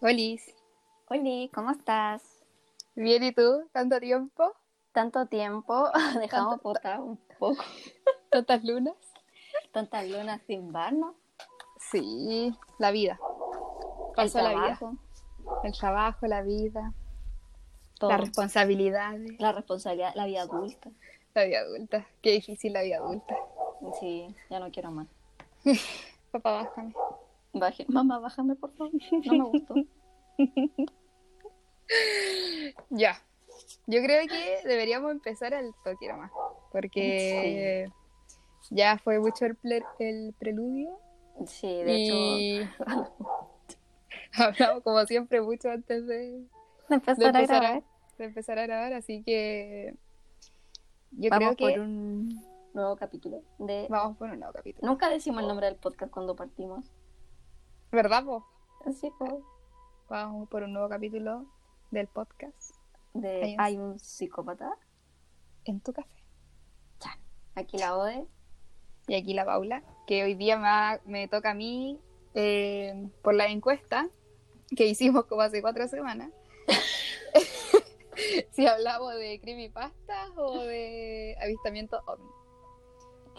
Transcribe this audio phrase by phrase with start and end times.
[0.00, 0.54] Olis,
[1.08, 2.22] Oli, ¿cómo estás?
[2.94, 4.52] bien y tú, tanto tiempo,
[4.92, 5.90] Tanto tiempo,
[6.20, 7.62] dejamos botar un poco.
[8.30, 8.94] tantas lunas.
[9.72, 11.14] Tantas lunas sin vernos.
[11.90, 13.18] Sí, la vida,
[14.16, 14.78] pasó la vida,
[15.62, 16.92] el trabajo, la vida,
[17.98, 18.10] todo.
[18.10, 20.90] las responsabilidades, La responsabilidad, la vida adulta.
[21.34, 23.36] la vida adulta, qué difícil la vida adulta.
[24.00, 25.06] Sí, ya no quiero más.
[26.32, 26.92] Papá, bájame.
[27.58, 27.86] Baje.
[27.88, 28.92] Mamá, bájame, por favor.
[29.26, 29.74] No me gustó.
[32.90, 33.18] Ya,
[33.86, 36.30] yo creo que deberíamos empezar al toque nomás,
[36.70, 37.90] porque
[38.70, 40.98] ya fue mucho el, preludio
[41.46, 42.70] Sí, de hecho,
[44.34, 46.48] hablamos como siempre mucho antes de, de
[46.88, 47.64] de empezar a grabar.
[47.64, 47.82] a,
[48.18, 49.94] de empezar a grabar, así que
[51.12, 53.42] yo Vamos creo que por un nuevo capítulo.
[53.58, 53.86] De...
[53.88, 54.86] vamos por un nuevo capítulo.
[54.86, 56.90] Nunca decimos el nombre del podcast cuando partimos.
[57.90, 58.46] ¿Verdad, po?
[58.84, 59.32] Así pues.
[60.08, 61.44] Vamos por un nuevo capítulo
[61.90, 62.74] del podcast
[63.14, 64.76] De Hay un- Hay un psicópata.
[65.64, 66.22] en tu café.
[66.98, 67.18] Chan.
[67.54, 68.26] Aquí la Ode.
[69.06, 71.98] Y aquí la Paula, que hoy día me, toca a mí
[72.34, 74.08] eh, por la encuesta
[74.76, 76.30] que hicimos como hace cuatro semanas.
[78.52, 82.28] si hablamos de creepypastas o de avistamiento ovni.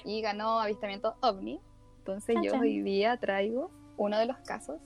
[0.05, 1.61] Y ganó avistamiento ovni.
[2.00, 4.80] Entonces yo hoy día traigo uno de los casos.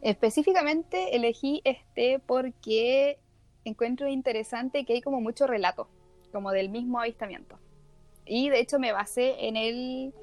[0.00, 3.18] Específicamente elegí este porque
[3.64, 5.88] encuentro interesante que hay como mucho relato,
[6.32, 7.58] como del mismo avistamiento.
[8.24, 10.14] Y de hecho me basé en el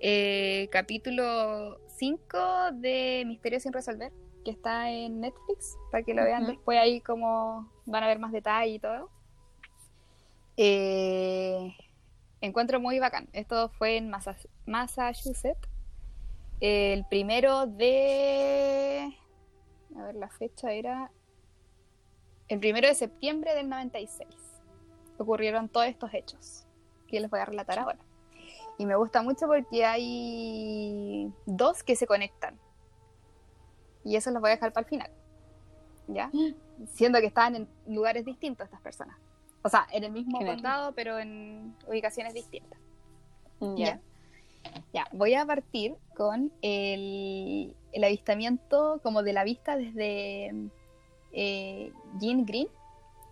[0.00, 2.38] eh, capítulo 5
[2.74, 4.12] de Misterios sin resolver,
[4.44, 6.52] que está en Netflix, para que lo vean Ujú.
[6.52, 9.10] después ahí como van a ver más detalle y todo.
[10.56, 11.74] Eh,
[12.40, 13.28] encuentro muy bacán.
[13.32, 14.36] Esto fue en Massa-
[14.66, 15.68] Massachusetts.
[16.60, 19.16] El primero de...
[19.96, 21.10] A ver, la fecha era...
[22.48, 24.28] El primero de septiembre del 96.
[25.18, 26.66] Ocurrieron todos estos hechos
[27.06, 27.98] que les voy a relatar ahora.
[28.78, 32.58] Y me gusta mucho porque hay dos que se conectan.
[34.04, 35.10] Y eso los voy a dejar para el final.
[36.08, 36.30] ¿Ya?
[36.86, 39.16] Siendo que estaban en lugares distintos estas personas.
[39.62, 42.78] O sea, en el mismo condado, pero en ubicaciones distintas.
[43.60, 43.76] Ya.
[43.76, 44.00] Ya,
[45.12, 50.52] voy a partir con el, el avistamiento como de la vista desde
[51.32, 52.68] eh, Jean Green,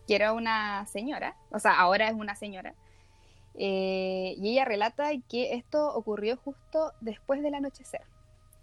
[0.07, 2.75] que era una señora, o sea, ahora es una señora,
[3.55, 8.03] eh, y ella relata que esto ocurrió justo después del anochecer.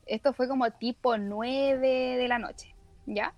[0.05, 3.33] Esto fue como tipo 9 de la noche, ¿ya?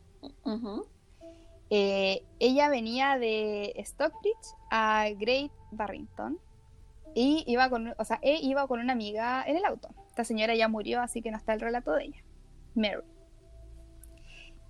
[1.69, 6.39] Eh, ella venía de Stockbridge a Great Barrington
[7.19, 9.89] y iba con, o sea, e iba con una amiga en el auto.
[10.07, 12.23] Esta señora ya murió, así que no está el relato de ella.
[12.75, 13.01] Mary.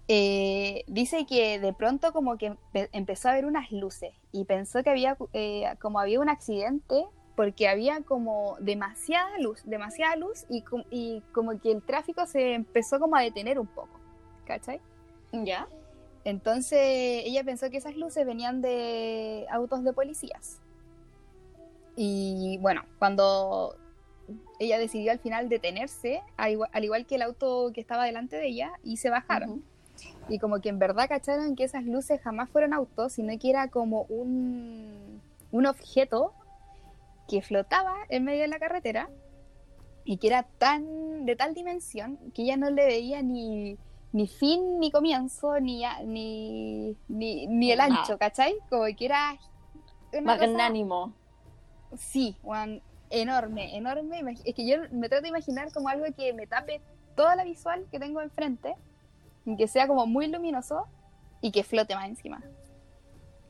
[0.08, 4.82] Eh, dice que de pronto como que empe- empezó a ver unas luces y pensó
[4.82, 7.06] que había eh, como había un accidente
[7.36, 12.54] porque había como demasiada luz, demasiada luz y, com- y como que el tráfico se
[12.54, 14.00] empezó como a detener un poco,
[14.46, 14.80] ¿cachai?
[15.34, 15.68] Ya.
[16.24, 16.80] Entonces
[17.26, 20.62] ella pensó que esas luces venían de autos de policías.
[21.98, 23.76] Y bueno, cuando
[24.60, 28.36] ella decidió al final detenerse, al igual, al igual que el auto que estaba delante
[28.38, 29.64] de ella, y se bajaron.
[30.30, 33.68] Y como que en verdad cacharon que esas luces jamás fueron autos, sino que era
[33.70, 35.22] como un,
[35.52, 36.34] un objeto
[37.28, 39.10] que flotaba en medio de la carretera
[40.06, 43.78] y que era tan de tal dimensión que ella no le veía ni,
[44.14, 48.56] ni fin ni comienzo ni, ni, ni, ni el ancho, ¿cachai?
[48.70, 49.36] Como que era
[50.14, 51.14] una cosa- Magnánimo.
[51.96, 54.36] Sí, weón, enorme, enorme.
[54.44, 56.82] Es que yo me trato de imaginar como algo que me tape
[57.16, 58.76] toda la visual que tengo enfrente,
[59.46, 60.88] y que sea como muy luminoso
[61.42, 62.44] y que flote más encima.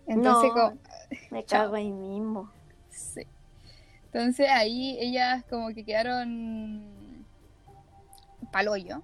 [0.05, 0.69] Entonces, No.
[0.69, 0.77] como-
[1.31, 2.51] Me cago ahí mismo.
[2.89, 3.21] sí.
[4.13, 7.25] Entonces ahí ellas como que quedaron
[8.51, 9.01] paloyo.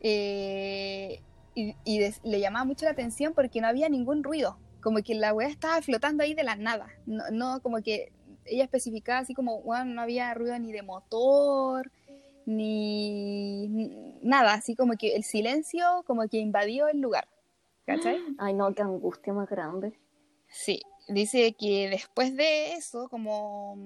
[0.00, 1.20] Eh,
[1.54, 4.56] y y des- le llamaba mucho la atención porque no había ningún ruido.
[4.82, 6.88] Como que la weá estaba flotando ahí de la nada.
[7.06, 8.12] No, no como que
[8.44, 11.90] ella especificaba así como, "Weón, no había ruido ni de motor,
[12.46, 14.54] ni ni nada.
[14.54, 17.28] Así como que el silencio como que invadió el lugar.
[17.86, 18.18] ¿Cachai?
[18.38, 19.98] Ay, no, qué angustia más grande.
[20.48, 23.76] Sí, dice que después de eso, como,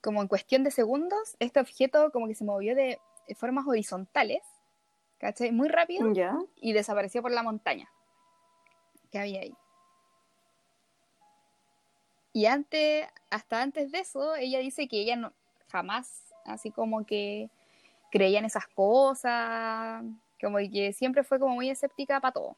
[0.00, 2.98] como en cuestión de segundos, este objeto como que se movió de
[3.36, 4.40] formas horizontales,
[5.18, 5.52] ¿cachai?
[5.52, 6.36] Muy rápido Ya.
[6.56, 7.88] y desapareció por la montaña
[9.12, 9.54] que había ahí.
[12.32, 15.32] Y antes, hasta antes de eso, ella dice que ella no,
[15.68, 17.50] jamás, así como que
[18.10, 20.02] creía en esas cosas,
[20.40, 22.56] como que siempre fue como muy escéptica para todo.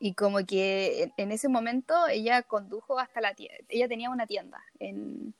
[0.00, 4.62] Y como que en, ese momento ella condujo hasta la tienda, ella tenía una tienda
[4.78, 5.34] en.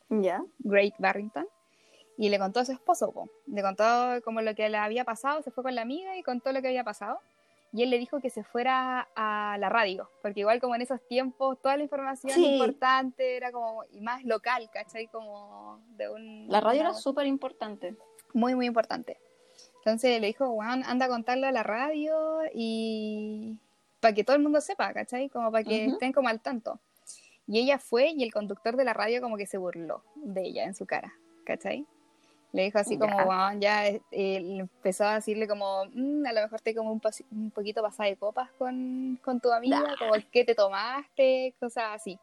[0.58, 1.46] Great Barrington
[2.18, 3.30] y le contó a su esposo, po.
[3.46, 6.52] le contó como lo que le había pasado, se fue con la amiga y contó
[6.52, 7.20] lo que había pasado.
[7.72, 11.06] Y él le dijo que se fuera a la radio, porque igual como en esos
[11.06, 12.54] tiempos toda la información Sí.
[12.54, 15.06] importante era como, y más local, ¿cachai?
[15.08, 16.46] Como de un...
[16.48, 17.94] La radio una- era súper importante.
[18.32, 19.18] muy, muy importante.
[19.76, 23.58] Entonces le dijo, Juan, anda a contarlo a la radio y
[24.00, 25.28] para que todo el mundo sepa, ¿cachai?
[25.28, 25.92] Como para que Ujú.
[25.94, 26.80] estén como al tanto.
[27.46, 30.64] Y ella fue y el conductor de la radio como que se burló de ella
[30.64, 31.12] en su cara,
[31.44, 31.86] ¿cachai?
[32.52, 33.52] Le dijo así como, Ya.
[33.58, 37.00] Ya eh, le empezó a decirle como, "Mm, a lo mejor te como un,
[37.30, 42.18] un poquito pasada de copas con, con tu amiga, como que te tomaste, cosas así.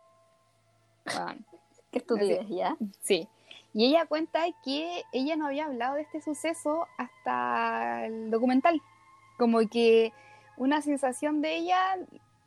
[1.06, 1.46] Weón.
[1.92, 2.76] Qué estupidez, ¿ya?
[3.02, 3.28] Sí.
[3.74, 8.82] Y ella cuenta que ella no había hablado de este suceso hasta el documental.
[9.38, 10.12] Como que
[10.58, 11.98] una sensación de ella,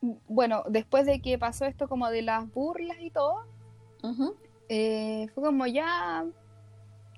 [0.01, 3.45] bueno, después de que pasó esto como de las burlas y todo,
[4.69, 6.25] eh, fue como ya,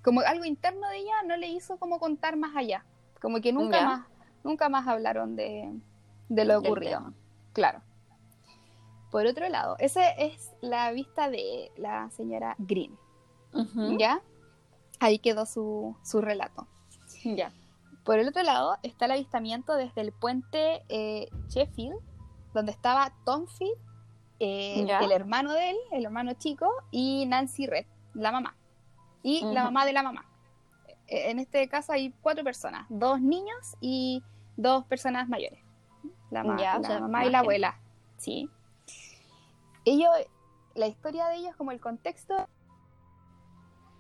[0.03, 2.85] como algo interno de ella no le hizo como contar más allá.
[3.21, 3.87] Como que nunca Ya.
[3.87, 4.07] más,
[4.45, 5.73] nunca más hablaron de,
[6.29, 7.13] de lo ocurrido.
[7.53, 7.83] Claro.
[9.11, 12.97] Por otro lado, esa es la vista de la señora Green.
[13.99, 14.23] ¿Ya?
[15.01, 16.69] Ahí quedó su, su relato.
[17.25, 17.53] Ya.
[18.05, 21.99] Por el otro lado está el avistamiento desde el puente eh, Sheffield,
[22.55, 23.77] donde estaba Tom Field,
[24.39, 28.57] eh, el hermano de él, el hermano chico, y Nancy Red, la mamá.
[29.23, 30.25] Y la mamá de la mamá.
[31.07, 34.23] Eh, En este caso hay cuatro personas, dos niños y
[34.57, 35.61] dos personas mayores.
[36.31, 37.79] La, ma- Ya, o la sea, mamá y la abuela.
[38.17, 38.49] Sí.
[39.85, 40.11] Ellos,
[40.75, 42.49] la historia de ellos, como el contexto,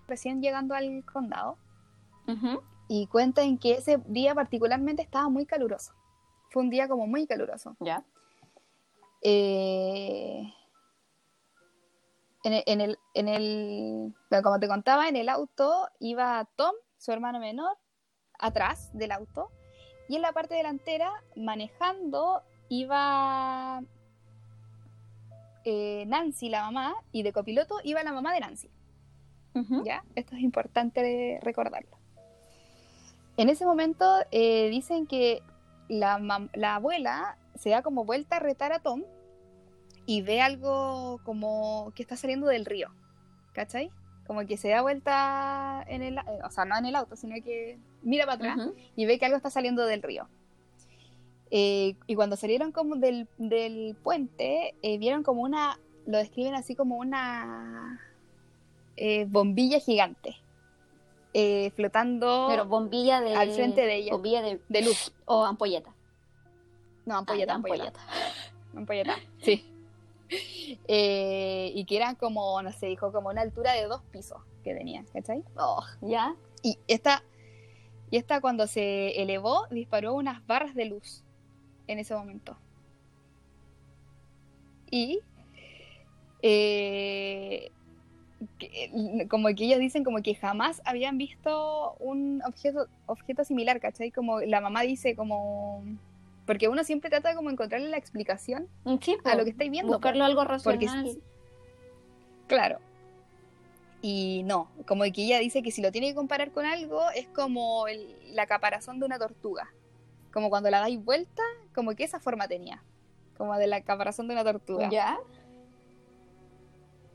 [0.07, 1.57] recién llegando al condado,
[2.89, 5.93] y cuentan que ese día particularmente estaba muy caluroso.
[6.51, 7.77] Fue un día como muy caluroso.
[7.81, 8.05] Ya.
[9.23, 10.53] Eh,
[12.45, 16.73] en el, en el, en el- bueno, como te contaba, en el auto iba Tom,
[16.99, 17.77] su hermano menor,
[18.39, 19.51] atrás del auto,
[20.09, 23.83] y en la parte delantera, manejando, iba
[25.65, 28.71] eh, Nancy, la mamá, y de copiloto iba la mamá de Nancy.
[29.85, 30.05] ¿ya?
[30.15, 31.99] Esto es importante recordarlo.
[33.37, 35.43] En ese momento eh, dicen que
[35.89, 39.03] la, mam- la abuela se da como vuelta a retar a Tom
[40.11, 42.89] y ve algo como que está saliendo del río,
[43.53, 43.93] ¿cachai?
[44.27, 47.37] Como que se da vuelta en el, eh, o sea, no en el auto, sino
[47.45, 50.27] que mira para atrás y ve que algo está saliendo del río.
[51.53, 55.79] Eh, y cuando salieron como del, del puente, eh, vieron como una,
[56.09, 58.01] lo describen así como una
[58.97, 60.35] eh, bombilla gigante,
[61.77, 63.37] flotando Pero bombilla de.
[63.37, 64.61] al frente de ella, Bombilla de.
[64.69, 65.13] de luz.
[65.27, 65.95] O ampolleta.
[67.07, 68.01] No, ampolleta, Ah, ampolleta.
[68.75, 69.65] Ampolleta, sí.
[70.89, 74.75] Eh, y que eran como, no sé, dijo, como una altura de dos pisos que
[74.75, 75.45] tenía, ¿cachai?
[75.57, 76.35] Oh, ya.
[76.63, 77.23] Y esta,
[78.11, 81.25] y esta cuando se elevó, disparó unas barras de luz
[81.89, 82.57] en ese momento.
[84.91, 85.21] Y
[86.43, 87.71] eh,
[88.59, 94.11] que- como que ellos dicen como que jamás habían visto un objeto, objeto similar, ¿cachai?
[94.11, 95.85] Como la mamá dice como...
[96.47, 98.69] Porque uno siempre trata de como encontrarle la explicación
[99.01, 99.37] Sí, a po.
[99.39, 99.93] lo que estáis viendo.
[99.93, 101.07] Buscarlo algo Porque racional.
[101.11, 101.21] sí.
[102.49, 102.79] Claro.
[104.03, 107.27] Y no, como que ella dice que si lo tiene que comparar con algo, es
[107.29, 109.71] como el- la caparazón de una tortuga.
[110.33, 111.43] Como cuando la dais vuelta,
[111.75, 112.83] como que esa forma tenía.
[113.37, 114.89] Como de la caparazón de una tortuga.
[114.91, 115.19] Ya.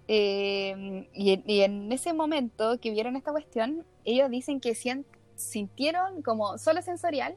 [0.07, 4.75] Eh, y, en, y en ese momento que vieron esta cuestión, ellos dicen que
[5.35, 7.35] sintieron como solo sensorial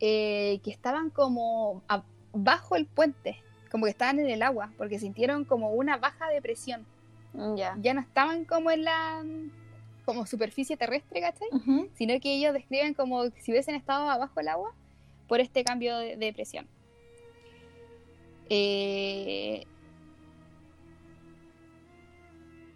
[0.00, 3.38] eh, que estaban como a- bajo el puente,
[3.70, 6.86] como que estaban en el agua, porque sintieron como una baja de presión.
[7.32, 7.74] Mm, Ya.
[7.94, 9.24] No estaban como en la
[10.04, 11.48] como superficie terrestre, ¿cachai?
[11.94, 14.72] Sino que ellos describen como si hubiesen estado abajo del agua
[15.28, 16.66] por este cambio de, de presión.
[18.50, 19.64] Eh,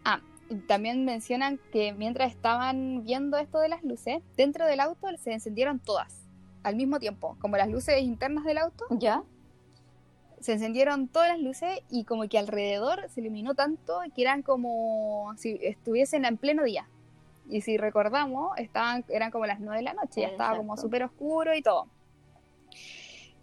[0.05, 0.21] Ah,
[0.67, 5.79] también mencionan que mientras estaban viendo esto de las luces, dentro del auto se encendieron
[5.79, 6.25] todas
[6.69, 9.23] al mismo tiempo, como las luces internas del auto, Ya.
[10.41, 15.33] se encendieron todas las luces y como que alrededor se iluminó tanto que eran como
[15.37, 16.89] si estuviesen en pleno día.
[17.51, 21.03] Y si recordamos, estaban, eran como las 9 de la noche, ya estaba como súper
[21.03, 21.87] oscuro y todo.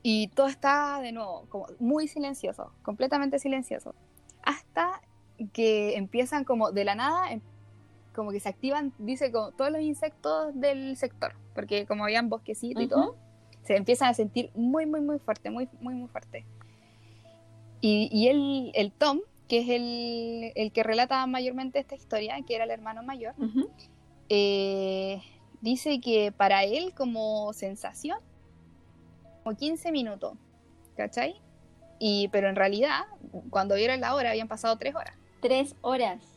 [0.04, 3.96] Y todo estaba de nuevo como muy silencioso, completamente silencioso.
[4.44, 5.02] Hasta
[5.52, 7.42] que empiezan como de la nada, em-
[8.16, 12.82] como que se activan, dice, como todos los insectos del sector, porque como habían bosquecito
[12.82, 13.18] y todo.
[13.64, 16.46] Se empiezan a sentir muy, muy, muy fuerte, muy, muy, muy fuerte.
[17.82, 22.56] Y, y el, el Tom, que es el, el que relata mayormente esta historia, que
[22.56, 23.70] era el hermano mayor, Ujú.
[24.30, 25.20] eh,
[25.62, 28.20] dice que para él como sensación,
[29.44, 30.38] como 15 minutos,
[30.96, 31.36] ¿cachai?
[31.98, 33.02] Y, pero en realidad,
[33.50, 35.16] cuando vieron la hora, habían pasado 3 horas.
[35.42, 36.35] Tres horas.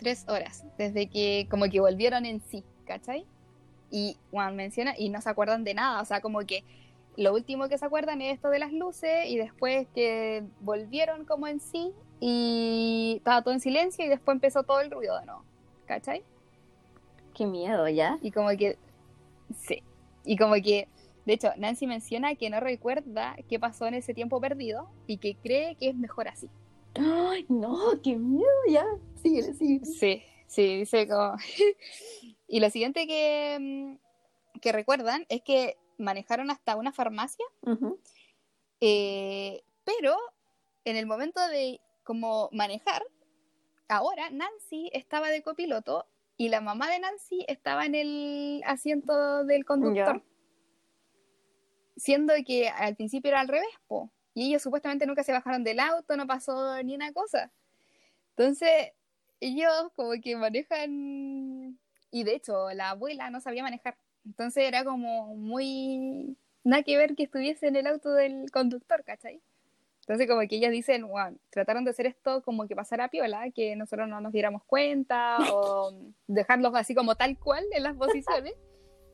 [0.00, 3.24] 3 horas, desde que como que volvieron en sí, ¿cachai?
[3.90, 6.64] Y Juan menciona, y no se acuerdan de nada, o sea, como que
[7.16, 11.46] lo último que se acuerdan es esto de las luces, y después que volvieron como
[11.46, 15.44] en sí, y estaba todo en silencio, y después empezó todo el ruido de nuevo,
[15.86, 16.24] ¿cachai?
[17.34, 18.18] Qué miedo, ¿ya?
[18.22, 18.78] Y como que,
[19.56, 19.82] sí,
[20.24, 20.88] y como que,
[21.26, 25.36] de hecho, Nancy menciona que no recuerda qué pasó en ese tiempo perdido y que
[25.36, 26.48] cree que es mejor así.
[26.94, 28.84] Ay, no, qué miedo, ya.
[29.22, 29.84] Sigue, sigue.
[29.84, 31.36] Sí, sí, dice como...
[32.48, 37.44] y lo siguiente que, mm, que recuerdan es que manejaron hasta una farmacia,
[38.80, 40.16] eh, pero
[40.84, 43.02] en el momento de como manejar,
[43.88, 46.06] ahora Nancy estaba de copiloto
[46.36, 50.24] y la mamá de Nancy estaba en el asiento del conductor.
[51.96, 54.10] Siendo que al principio era al revés, po.
[54.40, 57.50] Y ellos supuestamente nunca se bajaron del auto, no pasó ni una cosa.
[58.30, 58.92] Entonces,
[59.38, 61.78] ellos como que manejan.
[62.10, 63.96] Y de hecho, la abuela no sabía manejar.
[64.24, 66.36] Entonces era como muy.
[66.64, 69.42] Nada que ver que estuviese en el auto del conductor, ¿cachai?
[70.00, 73.76] Entonces, como que ellas dicen, wow, trataron de hacer esto como que pasara piola, que
[73.76, 75.92] nosotros no nos diéramos cuenta, o
[76.26, 78.54] dejarlos así como tal cual en las posiciones,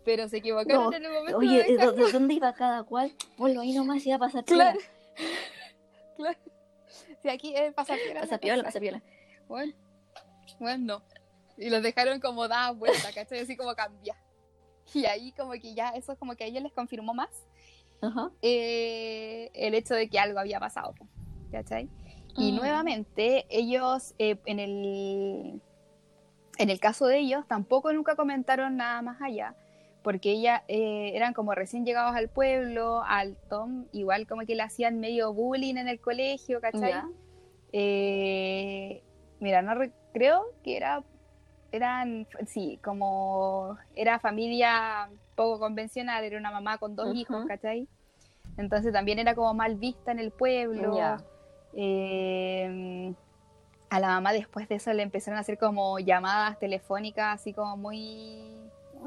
[0.04, 2.06] pero se equivocaron No, en el momento Oye, de ¿de dejarlo.
[2.06, 3.12] de dónde iba cada cual?
[3.36, 4.78] Ponlo ahí nomás y va a pasar Claro.
[4.78, 4.95] piola.
[6.16, 6.38] Claro.
[7.20, 8.20] Sí, aquí es pasar piola.
[8.20, 9.02] Pasa piola, pasa piola.
[9.48, 9.74] Bueno,
[10.58, 11.02] bueno, no.
[11.58, 13.40] Y los dejaron como dar vuelta, ¿cachai?
[13.40, 14.16] Así como cambiar.
[14.94, 17.44] Y ahí como que ya, eso es como que a ellos les confirmó más
[18.00, 18.30] Ajá.
[18.40, 20.94] eh, el hecho de que algo había pasado,
[21.50, 21.90] ¿cachai?
[22.38, 22.56] Y Mm.
[22.56, 25.60] nuevamente ellos, eh, en, el,
[26.58, 29.54] en el caso de ellos, tampoco nunca comentaron nada más allá,
[30.06, 34.62] porque ella eh, eran como recién llegados al pueblo, al Tom, igual como que le
[34.62, 36.92] hacían medio bullying en el colegio, ¿cachai?
[37.72, 39.02] Eh,
[39.40, 41.02] mira, no re- creo que era,
[41.72, 47.88] eran, sí, como era familia poco convencional, era una mamá con dos hijos, ¿cachai?
[48.56, 50.82] Entonces también era como mal vista en el pueblo.
[51.74, 53.12] Eh,
[53.90, 57.76] a la mamá después de eso le empezaron a hacer como llamadas telefónicas, así como
[57.76, 58.55] muy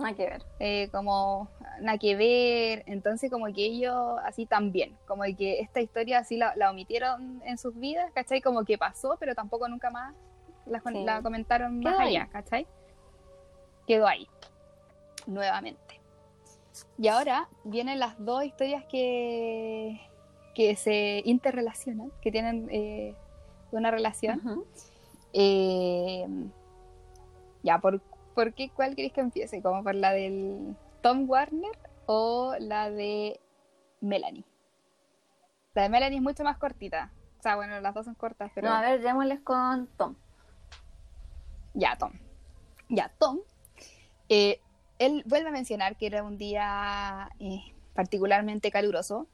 [0.01, 0.43] Nada que ver.
[0.59, 1.49] eh, como
[1.81, 6.55] nada que ver, entonces como que ellos así también, como que esta historia así la,
[6.55, 8.41] la omitieron en sus vidas, ¿cachai?
[8.41, 10.13] Como que pasó, pero tampoco nunca más
[10.65, 11.03] la, con- Sí.
[11.03, 12.15] la comentaron Quedó más ahí.
[12.17, 12.67] allá, ¿cachai?
[13.87, 14.27] Quedó ahí,
[15.25, 15.99] nuevamente.
[16.97, 19.99] Y ahora vienen las dos historias que,
[20.55, 23.15] que se interrelacionan, que tienen eh,
[23.71, 24.63] una relación.
[25.33, 26.25] Eh,
[27.63, 28.01] ya, ¿por,
[28.35, 29.61] por qué cuál queréis que empiece?
[29.61, 33.39] ¿Como por la del Tom Warner o la de
[34.01, 34.45] Melanie?
[35.73, 37.11] La de Melanie es mucho más cortita.
[37.39, 40.15] O sea, bueno, las dos son cortas, pero No, a ver, démosles con Tom.
[41.73, 42.11] ya, Tom.
[42.89, 43.39] Ya, Tom.
[44.27, 44.59] eh,
[44.97, 47.61] él vuelve a mencionar que era un día eh,
[47.93, 49.27] particularmente caluroso.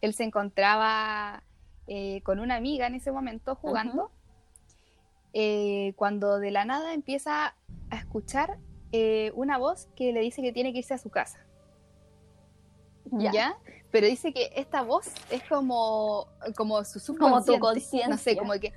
[0.00, 1.42] Él se encontraba
[1.86, 4.10] eh, con una amiga en ese momento jugando.
[5.96, 7.54] cuando de la nada empieza
[7.92, 8.58] a escuchar
[8.92, 11.38] eh, una voz que le dice que tiene que irse a su casa.
[13.12, 13.56] Ya.
[13.90, 17.60] Pero dice que esta voz es como, como su Como tu subconsciente.
[17.60, 18.08] conciencia.
[18.08, 18.72] No sé, como que...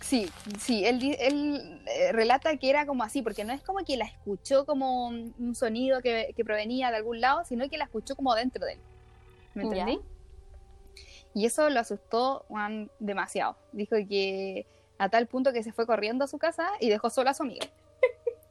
[0.00, 0.30] Sí,
[0.60, 4.04] sí, él, él eh, relata que era como así, porque no es como que la
[4.04, 8.14] escuchó como un un sonido que, que provenía de algún lado, sino que la escuchó
[8.14, 8.80] como dentro de él.
[9.54, 9.70] ¿Me Ya.
[9.70, 10.00] entendí?
[11.32, 13.56] Y eso lo asustó Juan demasiado.
[13.72, 14.66] Dijo que
[14.98, 17.42] a tal punto que se fue corriendo a su casa y dejó sola a su
[17.42, 17.66] amiga.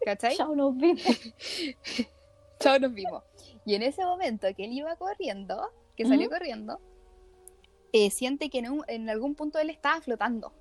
[0.06, 0.36] ¿Cachai?
[0.36, 1.02] Chao, nos vimos.
[2.60, 3.24] Chao, nos vimos.
[3.66, 6.80] Y en ese momento que él iba corriendo, que salió corriendo,
[7.92, 10.54] eh, siente que en, un- en algún punto él estaba flotando.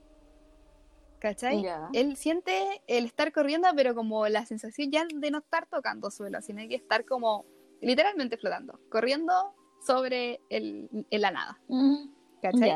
[1.18, 1.62] ¿Cachai?
[1.92, 6.40] Él siente el estar corriendo, pero como la sensación ya de no estar tocando suelo,
[6.42, 7.44] sino que estar como
[7.80, 9.32] literalmente flotando, corriendo
[9.86, 11.60] sobre el, la nada.
[12.42, 12.68] ¿Cachai?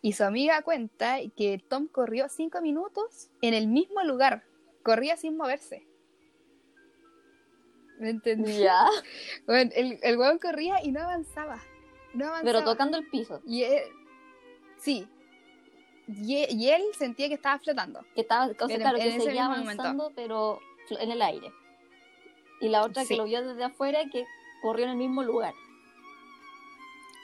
[0.00, 4.44] Y su amiga cuenta que Tom corrió cinco minutos en el mismo lugar,
[4.86, 5.84] corría sin moverse.
[7.98, 8.58] ¿Me entendí?
[8.60, 8.86] Ya.
[9.46, 11.60] Bueno, el, el huevón corría y no avanzaba.
[12.14, 12.44] No avanzaba.
[12.44, 13.40] Pero tocando el piso.
[13.44, 13.82] Y él,
[14.78, 15.08] sí.
[16.08, 18.04] Y, e- y él sentía que estaba flotando.
[18.14, 19.70] Que estaba, o sea, En- claro, en que seguía momento.
[19.82, 21.52] avanzando, pero en el aire.
[22.60, 23.08] Y la otra Sí.
[23.08, 24.24] que lo vio desde afuera, que
[24.60, 25.52] ocurrió en el mismo lugar,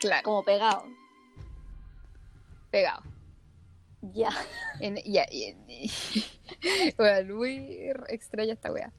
[0.00, 0.84] Claro, como pegado.
[2.70, 3.02] pegado.
[4.02, 4.30] Ya.
[4.80, 5.90] En, ya, y, y-
[6.98, 7.78] bueno, muy
[8.08, 8.92] extraña esta wea.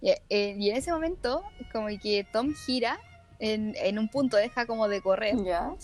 [0.00, 2.98] Ya, eh, y en ese momento, como que Tom gira
[3.38, 5.74] en, en un punto, deja como de correr Ya.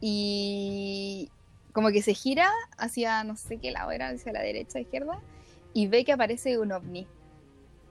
[0.00, 1.30] y
[1.72, 5.20] como que se gira hacia no sé qué lado era, hacia la derecha, izquierda,
[5.74, 7.06] y ve que aparece un ovni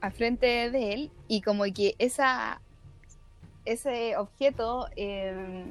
[0.02, 2.62] al frente de él y como que esa
[3.66, 5.66] ese objeto eh,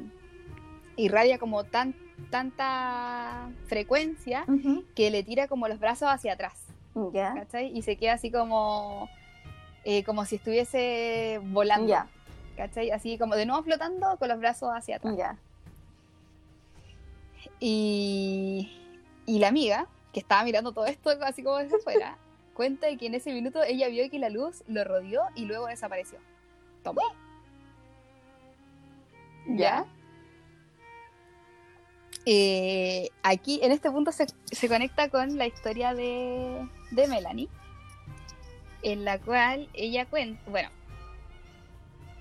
[0.96, 1.94] irradia como tan
[2.30, 4.44] tanta frecuencia
[4.94, 6.60] que le tira como los brazos hacia atrás.
[7.72, 9.08] Y se queda así como
[9.84, 12.06] eh, como si estuviese volando, Ya.
[12.56, 12.90] ¿cachai?
[12.90, 15.16] Así como de nuevo flotando con los brazos hacia atrás.
[15.16, 15.36] Ya.
[17.60, 18.70] Y,
[19.26, 22.16] y la amiga, que estaba mirando todo esto así como desde afuera,
[22.54, 25.66] cuenta de que en ese minuto ella vio que la luz lo rodeó y luego
[25.66, 26.18] desapareció.
[26.82, 27.02] Toma.
[29.46, 29.84] Ya.
[32.26, 37.48] Eh, aquí, en este punto, se, se conecta con la historia de, de Melanie,
[38.82, 40.70] en la cual ella cuenta, bueno,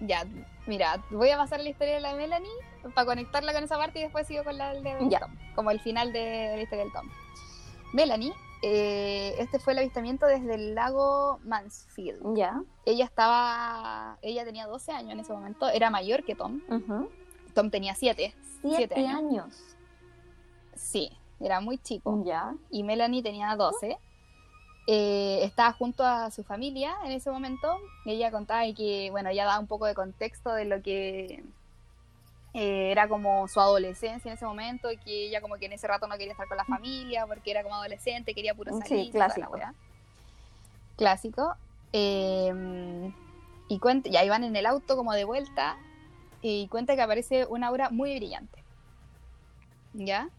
[0.01, 0.25] ya,
[0.67, 2.49] mira, voy a pasar la historia de la Melanie
[2.93, 5.19] para conectarla con esa parte y después sigo con la de Ya.
[5.19, 7.09] Tom, como el final de la historia del Tom.
[7.93, 8.33] Melanie,
[8.63, 12.35] eh, este fue el avistamiento desde el lago Mansfield.
[12.35, 12.61] Ya.
[12.85, 16.59] Ella estaba, ella tenía 12 años en ese momento, era mayor que Tom.
[17.53, 19.15] Tom tenía 7, Siete, años.
[19.17, 19.72] años.
[20.75, 22.21] Sí, era muy chico.
[22.25, 22.53] Ya.
[22.69, 23.97] y Melanie tenía 12.
[24.85, 27.77] Eh, estaba junto a su familia en ese momento.
[28.05, 31.43] Ella contaba y que, bueno, ella daba un poco de contexto de lo que
[32.53, 35.87] eh, era como su adolescencia en ese momento y que ella como que en ese
[35.87, 39.05] rato no quería estar con la familia porque era como adolescente, quería puro Sí, salir.
[39.15, 39.57] la clásico.
[40.97, 41.55] Clásico.
[41.93, 43.11] Eh,
[43.69, 45.77] y cuenta, y ahí van en el auto como de vuelta
[46.41, 48.61] y cuenta que aparece una aura muy brillante.
[49.93, 50.29] ¿Ya?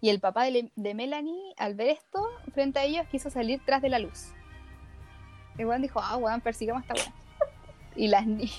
[0.00, 3.60] Y el papá de, Le- de Melanie, al ver esto, frente a ellos, quiso salir
[3.64, 4.28] tras de la luz.
[5.58, 7.14] El weón dijo, ah, weón, persigamos a esta weón.
[7.96, 8.50] Y las, ni-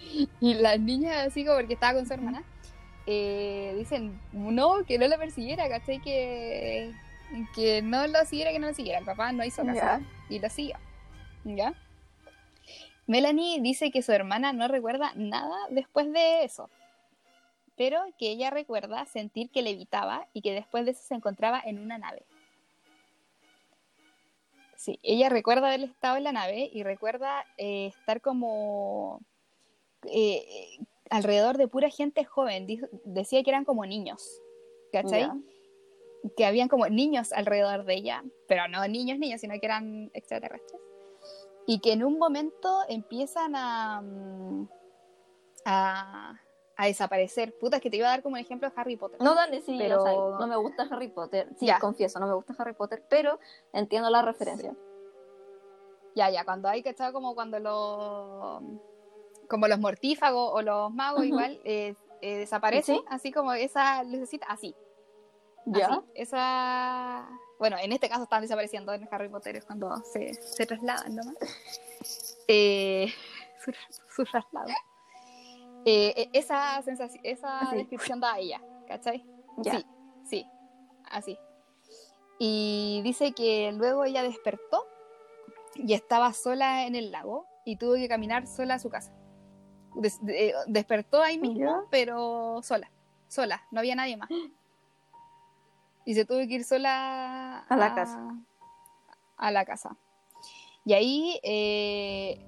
[0.40, 2.44] y las niñas, así como porque estaba con su hermana,
[3.06, 6.00] eh, dicen, no, que no la persiguiera, ¿cachai?
[6.00, 6.92] Que,
[7.54, 9.00] que no lo siguiera, que no lo siguiera.
[9.00, 10.76] El papá no hizo caso y lo siguió.
[11.44, 11.74] ¿Ya?
[13.06, 16.70] Melanie dice que su hermana no recuerda nada después de eso,
[17.76, 21.78] pero que ella recuerda sentir que levitaba y que después de eso se encontraba en
[21.78, 22.24] una nave.
[24.76, 29.20] Sí, ella recuerda haber estado en la nave y recuerda eh, estar como
[30.04, 30.76] eh,
[31.10, 32.66] alrededor de pura gente joven.
[32.66, 34.42] Dijo- decía que eran como niños,
[34.92, 35.30] ¿cachai?
[36.36, 40.80] Que habían como niños alrededor de ella, pero no niños niños, sino que eran extraterrestres.
[41.66, 44.68] Y que en un momento empiezan a, mm,
[45.64, 46.40] a,
[46.76, 47.56] a desaparecer.
[47.58, 49.20] Puta, es que te iba a dar como un ejemplo de Harry Potter.
[49.22, 51.48] No, dale, sí, Pero- o sea, no me gusta Harry Potter.
[51.58, 51.78] Sí, Ya.
[51.78, 53.38] confieso, no me gusta Harry Potter, pero
[53.72, 54.74] entiendo la referencia.
[56.16, 57.12] Ya, ya, cuando hay, ¿cachai?
[57.12, 58.62] Como cuando los
[59.48, 63.04] como los mortífagos o los magos igual eh, eh, desaparecen, Sí.
[63.08, 64.74] así como esa lucecita, así.
[65.66, 65.86] Ya.
[65.86, 67.28] Así, esa...
[67.58, 71.36] Bueno, en este caso están desapareciendo en Harry Potter, es cuando se, se trasladan nomás.
[72.48, 73.10] Eh,
[73.64, 73.72] su,
[74.14, 74.66] su traslado.
[75.84, 77.76] Eh, eh, esa sensación, esa Así.
[77.76, 79.24] descripción da ella, ¿cachai?
[79.62, 79.86] Sí,
[80.24, 80.46] sí,
[81.10, 81.38] así.
[82.38, 84.86] Y dice que luego ella despertó
[85.74, 89.12] y estaba sola en el lago y tuvo que caminar sola a su casa.
[89.96, 92.90] Des- de- eh, despertó ahí mismo, pero sola,
[93.28, 94.28] sola, no había nadie más.
[96.04, 98.34] Y se tuvo que ir sola A la casa.
[99.36, 99.96] A la casa.
[100.84, 102.44] Y ahí eh,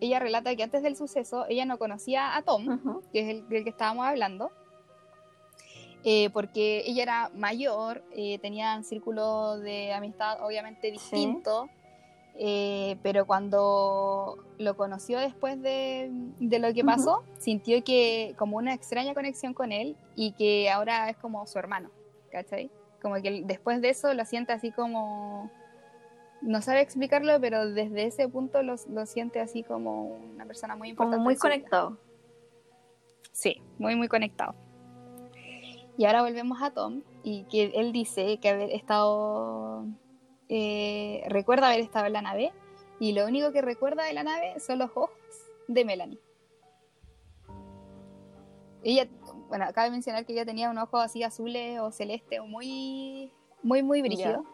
[0.00, 3.64] ella relata que antes del suceso ella no conocía a Tom, que es el del
[3.64, 4.50] que estábamos hablando,
[6.04, 11.70] eh, porque ella era mayor, eh, tenía un círculo de amistad obviamente distinto,
[12.36, 18.74] eh, pero cuando lo conoció después de, de lo que pasó, sintió que como una
[18.74, 21.90] extraña conexión con él y que ahora es como su hermano,
[22.30, 22.70] ¿cachai?
[23.00, 25.50] Como que después de eso lo siente así como...
[26.44, 30.90] No sabe explicarlo, pero desde ese punto lo, lo siente así como una persona muy
[30.90, 31.16] importante.
[31.16, 31.96] Como muy conectado.
[33.32, 34.54] Sí, muy, muy conectado.
[35.96, 39.86] Y ahora volvemos a Tom y que él dice que haber estado,
[40.50, 42.52] eh, recuerda haber estado en la nave
[43.00, 45.10] y lo único que recuerda de la nave son los ojos
[45.66, 46.20] de Melanie.
[48.82, 49.08] Ella,
[49.48, 53.32] bueno, acaba de mencionar que ella tenía un ojo así azules o celeste o muy,
[53.62, 54.44] muy, muy brígido.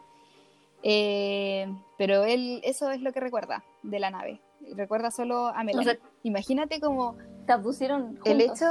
[0.83, 1.67] Eh,
[1.97, 4.41] pero él, eso es lo que recuerda de la nave.
[4.75, 5.93] Recuerda solo a Melanie.
[5.93, 7.15] sea, Imagínate como
[7.45, 8.27] Te pusieron juntos.
[8.27, 8.65] El hecho,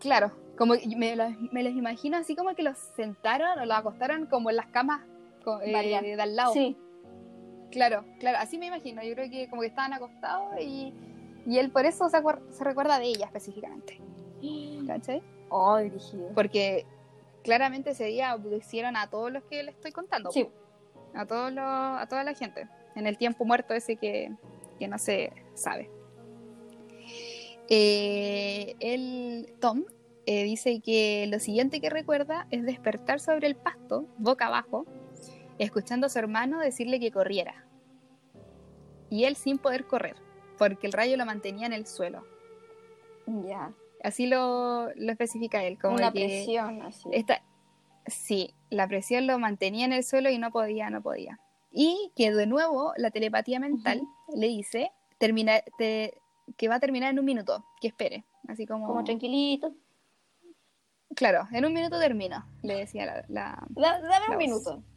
[0.00, 1.16] claro, como me,
[1.52, 5.02] me los imagino así como que los sentaron o los acostaron como en las camas
[5.64, 6.52] eh, de al lado.
[6.52, 6.76] Sí,
[7.74, 9.02] Claro, claro, así me imagino.
[9.02, 10.94] Yo creo que como que estaban acostados y,
[11.44, 12.18] y él por eso se,
[12.50, 14.00] se recuerda de ella específicamente.
[14.86, 15.20] ¿Cachai?
[15.50, 16.28] Ay, brígido.
[16.34, 16.86] Porque
[17.44, 20.32] claramente ese día abducieron a todos los que le estoy contando.
[20.32, 20.48] Sí.
[21.14, 22.66] A, todos los, a toda la gente.
[22.96, 24.32] En el tiempo muerto ese que,
[24.78, 25.90] que no se sabe.
[27.68, 29.84] Eh, el Tom
[30.26, 34.86] eh, dice que lo siguiente que recuerda es despertar sobre el pasto, boca abajo,
[35.58, 37.66] escuchando a su hermano decirle que corriera.
[39.10, 40.16] Y él sin poder correr,
[40.58, 42.24] porque el rayo lo mantenía en el suelo.
[43.26, 43.72] Ya.
[44.04, 47.08] Así lo, lo especifica él, como Una que presión así.
[47.12, 47.42] esta,
[48.06, 51.40] sí, la presión lo mantenía en el suelo y no podía, no podía.
[51.72, 54.02] Y que de nuevo la telepatía mental
[54.36, 56.20] le dice termina, te-
[56.56, 58.24] que va a terminar en un minuto, que espere.
[58.46, 59.74] Así como, Como tranquilito.
[61.16, 64.38] claro, en un minuto termino, le decía la, la- Da- dame La un voz.
[64.38, 64.82] minuto.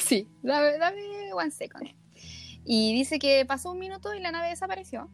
[0.00, 1.88] Sí, dame, dame one second.
[2.64, 5.10] Y dice que pasó un minuto y la nave desapareció.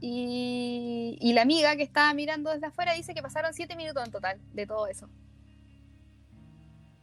[0.00, 4.10] Y, y la amiga que estaba mirando desde afuera dice que pasaron siete minutos en
[4.10, 5.08] total de todo eso.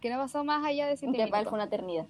[0.01, 1.49] Que no pasó más allá de siete Que para él minutos.
[1.49, 2.05] fue una eternidad.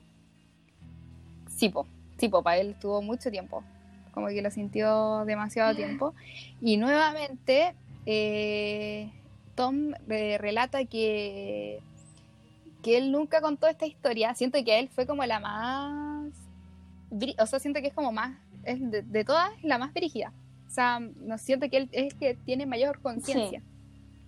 [1.49, 3.63] Sí, po, sí, po, para él tuvo mucho tiempo.
[4.13, 6.13] Como que lo sintió demasiado tiempo.
[6.61, 9.11] Y nuevamente, eh,
[9.55, 11.81] Tom eh, relata que,
[12.81, 14.33] que él nunca contó esta historia.
[14.35, 16.31] Siento que él fue como la más.
[17.39, 18.37] O sea, siento que es como más.
[18.63, 20.33] Es de, de todas, la más brígida.
[20.67, 23.61] O sea, no siento que él es que tiene mayor conciencia.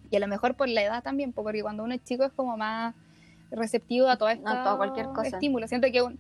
[0.10, 2.32] Y a lo mejor por la edad también, po, porque cuando uno es chico es
[2.32, 2.96] como más
[3.52, 4.50] receptivo a todo esto.
[4.64, 5.28] Todo cualquier cosa.
[5.28, 5.68] Estímulo.
[5.68, 6.18] Siento que un,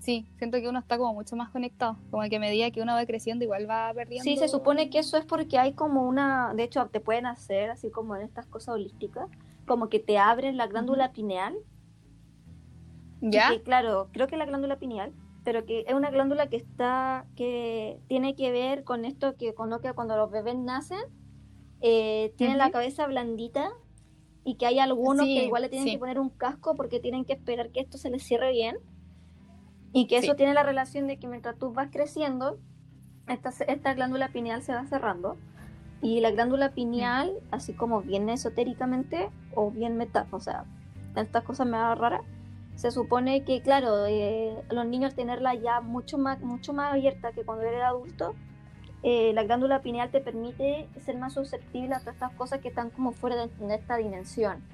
[0.00, 1.96] sí, siento que uno está como mucho más conectado.
[2.10, 4.24] Como que a medida que uno va creciendo, igual va perdiendo.
[4.24, 7.70] Sí, se supone que eso es porque hay como una, de hecho te pueden hacer
[7.70, 9.28] así como en estas cosas holísticas,
[9.66, 11.54] como que te abren la glándula pineal,
[13.20, 13.50] y ¿Ya?
[13.50, 15.12] que, claro, creo que la glándula pineal,
[15.44, 19.70] pero que es una glándula que está, que tiene que ver con esto que con
[19.70, 20.98] lo que cuando los bebés nacen,
[21.80, 23.70] eh, tienen la cabeza blandita
[24.44, 25.92] y que hay algunos Sí, que igual le tienen sí.
[25.94, 28.76] que poner un casco porque tienen que esperar que esto se les cierre bien.
[29.92, 30.36] Y que eso Sí.
[30.36, 32.58] tiene la relación de que mientras tú vas creciendo,
[33.26, 35.36] esta, esta glándula pineal se va cerrando.
[36.02, 40.64] Y la glándula pineal, así como bien esotéricamente o bien meta, o sea,
[41.16, 42.22] estas cosas me da raras,
[42.80, 47.44] se supone que, claro, eh, los niños tenerla ya mucho más, mucho más abierta que
[47.44, 48.34] cuando eres adulto,
[49.02, 52.88] eh, la glándula pineal te permite ser más susceptible a todas estas cosas que están
[52.88, 54.64] como fuera de, de esta dimensión.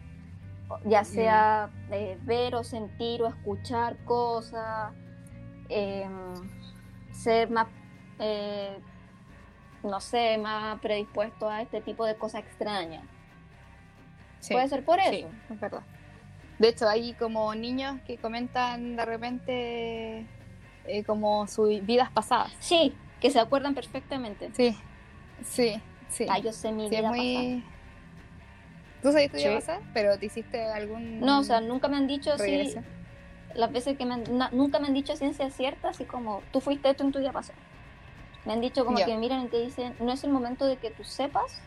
[0.85, 4.92] Ya sea eh, ver o sentir o escuchar cosas,
[5.69, 6.09] eh,
[7.11, 7.66] ser más,
[8.21, 8.79] eh,
[9.83, 13.05] no sé, más predispuesto a este tipo de cosas extrañas.
[14.38, 14.55] Sí.
[14.55, 15.29] Puede ser por Sí, eso.
[15.51, 15.83] es verdad.
[16.59, 20.27] De hecho, hay como niños que comentan de repente
[20.85, 22.53] eh, como sus vidas pasadas.
[22.61, 24.51] Sí, que se acuerdan perfectamente.
[24.55, 24.77] Sí,
[25.42, 26.27] sí, sí.
[26.31, 27.19] Ah, yo sé mi Sí, vida pasada.
[27.21, 27.64] muy...
[29.03, 29.81] ¿Tú sabes tu vida pasada?
[29.92, 31.21] Pero te hiciste algún...
[31.21, 32.85] No, o sea, nunca me han dicho así, regresión?
[33.55, 36.61] las veces que me han, na- nunca me han dicho ciencia cierta, así como tú
[36.61, 37.59] fuiste esto en tu día pasado.
[38.45, 40.90] Me han dicho como que miran y te dicen, no es el momento de que
[40.90, 41.61] tú sepas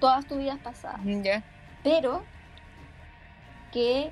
[0.00, 1.42] todas tus vidas pasadas, Ya.
[1.82, 2.22] pero
[3.72, 4.10] que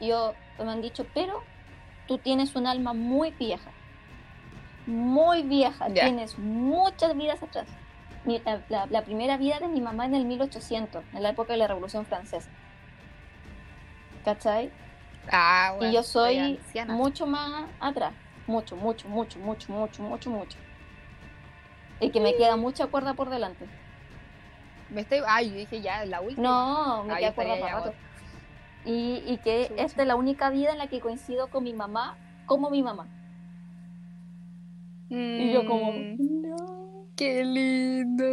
[0.00, 1.42] yo me han dicho, pero
[2.06, 3.70] tú tienes un alma muy vieja,
[4.86, 7.66] muy vieja, tienes muchas vidas atrás.
[8.24, 11.58] La, la- la primera vida de mi mamá en el 1800, en la época de
[11.58, 12.48] la Revolución Francesa.
[14.24, 14.70] ¿Cachai?
[15.30, 15.90] Ah, bueno.
[15.90, 16.58] y yo soy
[16.96, 18.12] mucho más atrás.
[18.46, 20.58] Mucho, mucho, mucho, mucho, mucho, mucho, mucho.
[22.00, 23.66] Y que me queda mucha cuerda por delante.
[24.90, 25.20] Me estoy...
[25.26, 26.42] Ay, yo dije ya, la última.
[26.48, 27.92] No, me queda cuerda para.
[28.84, 29.82] Y, y que Chucha.
[29.84, 32.16] esta es la única vida en la que coincido con mi mamá
[32.46, 33.08] como mi mamá.
[35.08, 37.06] Y yo como, Mm, no.
[37.16, 38.24] Qué lindo.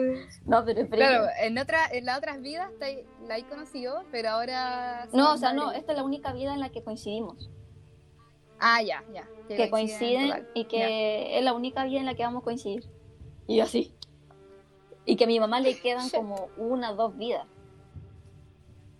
[0.46, 4.30] No, pero es Claro, en, otra, en las otras vidas te- la he conocido, pero
[4.30, 5.08] ahora...
[5.12, 7.50] No, o sea, no, esta es la única vida en la que coincidimos.
[8.60, 9.28] Ah, ya, ya.
[9.50, 12.86] Que coinciden y que es la única vida en la que vamos a coincidir.
[13.48, 13.94] Y así.
[15.06, 17.46] Y que a mi mamá le quedan como una, dos vidas.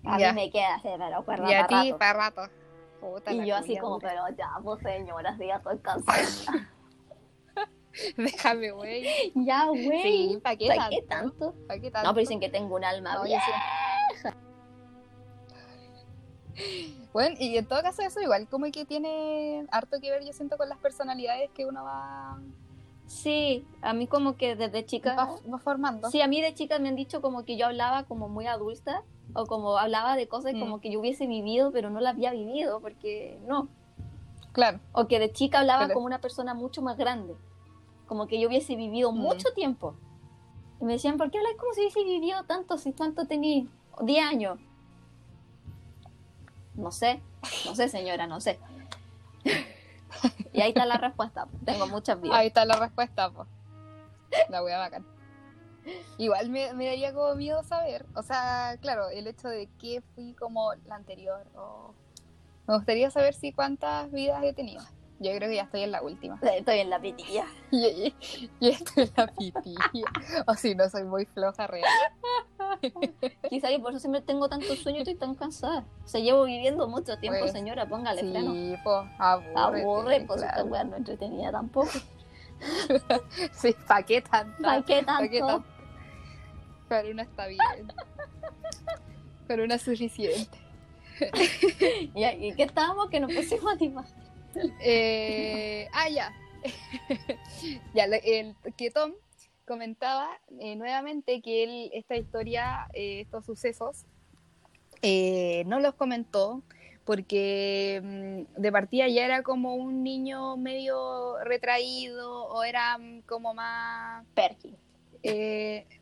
[0.06, 0.34] A Ya.
[0.34, 2.42] mí me queda pero cuerda Y a ti, para rato.
[3.00, 4.10] Puta Y yo así como, dura.
[4.10, 6.70] pero ya, pues señora, sí, ya estoy cansada.
[8.18, 9.32] Déjame, güey.
[9.36, 10.02] ya, güey.
[10.02, 11.52] Sí, ¿para qué ¿Para qué tanto?
[11.52, 11.68] tanto?
[11.68, 12.08] ¿Para qué tanto?
[12.08, 13.52] No, pero dicen que tengo un alma No, vieja.
[17.14, 20.58] Bueno, y en todo caso eso igual como que tiene harto que ver, yo siento,
[20.58, 22.38] con las personalidades que uno va
[23.10, 25.16] Sí, a mí como que desde chica...
[25.16, 26.12] Va, va formando.
[26.12, 29.02] Sí, a mí de chica me han dicho como que yo hablaba como muy adulta
[29.34, 30.60] o como hablaba de cosas Mm.
[30.60, 33.68] como que yo hubiese vivido pero no las había vivido porque no.
[34.52, 34.80] Claro.
[34.92, 37.36] O que de chica hablaba Pero- como una persona mucho más grande.
[38.06, 39.18] Como que yo hubiese vivido Mm.
[39.18, 39.96] mucho tiempo.
[40.80, 42.78] Y me decían, ¿por qué hablas como si hubiese vivido tanto?
[42.78, 43.66] Si cuánto tenía
[44.04, 44.60] 10 años.
[46.76, 47.22] No sé,
[47.66, 48.60] no sé señora, no sé.
[50.60, 51.48] Y ahí está la respuesta.
[51.66, 52.38] Tengo muchas vidas.
[52.38, 53.46] Ahí está la respuesta, po.
[54.50, 55.06] La wea bacán.
[56.18, 58.06] Igual me, me daría como miedo saber.
[58.14, 61.46] O sea, claro, el hecho de que fui como la anterior.
[61.56, 61.94] O...
[62.68, 64.84] Me gustaría saber si cuántas vidas he tenido.
[65.22, 66.40] Yo creo que ya estoy en la última.
[66.56, 67.46] Estoy en la pitilla.
[67.72, 70.06] Y, y- y estoy en la pitilla.
[70.48, 71.90] O si no, soy muy floja real.
[73.50, 75.84] Quizá yo por eso siempre tengo tanto sueño y estoy tan cansada.
[76.06, 78.54] O sea, llevo viviendo mucho tiempo, Pues, señora, póngale freno.
[78.54, 79.82] Sí, pues, aburre.
[79.82, 81.90] Aburre, pues esta weá no entretenida tampoco.
[83.54, 84.62] Sí, ¿pa' qué tanto?
[84.62, 85.48] ¿Para qué ¿Pa' qué tanto?
[85.48, 85.66] tanto?
[86.90, 87.62] Pero una está bien.
[89.48, 90.58] Pero una es suficiente.
[92.16, 93.10] ¿Y, y qué estábamos?
[93.10, 94.12] Que nos pusimos a divagar.
[94.82, 96.34] Eh, ah, ya.
[97.94, 99.14] ya, el, que Tom
[99.66, 104.06] comentaba eh, nuevamente que él, esta historia, eh, estos sucesos,
[105.02, 106.62] no los comentó
[107.06, 113.54] porque mm, de partida ya era como un niño medio retraído o era mm, como
[113.54, 114.26] más...
[114.36, 114.76] Perky.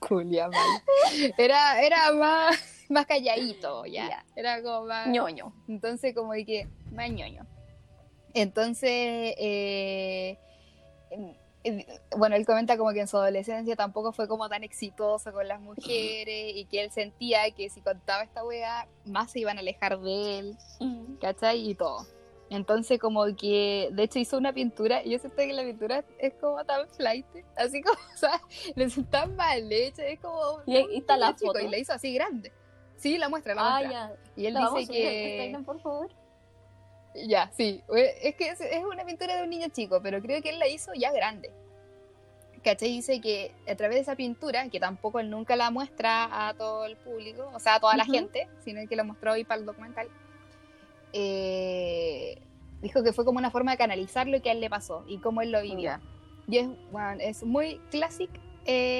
[0.00, 0.48] Julia.
[1.36, 4.08] Era, era más, más calladito, ya.
[4.08, 4.24] Ya.
[4.34, 5.08] Era como más...
[5.08, 5.52] ñoño.
[5.68, 7.46] Entonces, como de que, más ñoño.
[8.34, 8.90] Entonces,
[9.38, 10.38] eh,
[11.10, 11.84] em, em,
[12.16, 15.60] bueno, él comenta como que en su adolescencia tampoco fue como tan exitoso con las
[15.60, 19.98] mujeres y que él sentía que si contaba esta wea, más se iban a alejar
[19.98, 20.56] de él,
[21.20, 21.70] ¿cachai?
[21.70, 22.06] Y todo.
[22.50, 26.32] Entonces, como que, de hecho, hizo una pintura y yo siento que la pintura es
[26.34, 28.40] como tan flight, así como, o sea,
[28.76, 30.60] es tan mal hecha, es como.
[30.66, 31.60] Y ahí está la chico, foto.
[31.60, 32.52] Y la hizo así grande.
[32.96, 34.08] Sí, la muestra, la Ah, muestra.
[34.34, 34.42] ya.
[34.42, 35.28] Y él La dice que.
[35.36, 36.10] Instagram, por favor.
[37.14, 37.82] Ya, sí.
[38.22, 40.68] Es que es, es una pintura de un niño chico, pero creo que él la
[40.68, 41.50] hizo ya grande.
[42.62, 42.88] ¿Cachai?
[42.88, 46.86] Dice que a través de esa pintura, que tampoco él nunca la muestra a todo
[46.86, 48.12] el público, o sea, a toda la Ujú.
[48.12, 50.08] gente, sino que la mostró hoy para el documental,
[51.12, 52.42] eh,
[52.82, 55.18] dijo que fue como una forma de canalizar lo que a él le pasó y
[55.18, 55.98] cómo él lo vivió.
[56.46, 58.40] Y es, bueno, es muy clásica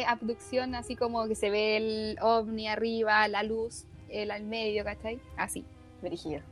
[0.06, 5.20] abducción, así como que se ve el ovni arriba, la luz, el al medio, ¿cachai?
[5.36, 5.64] Así.
[6.00, 6.42] Brígido.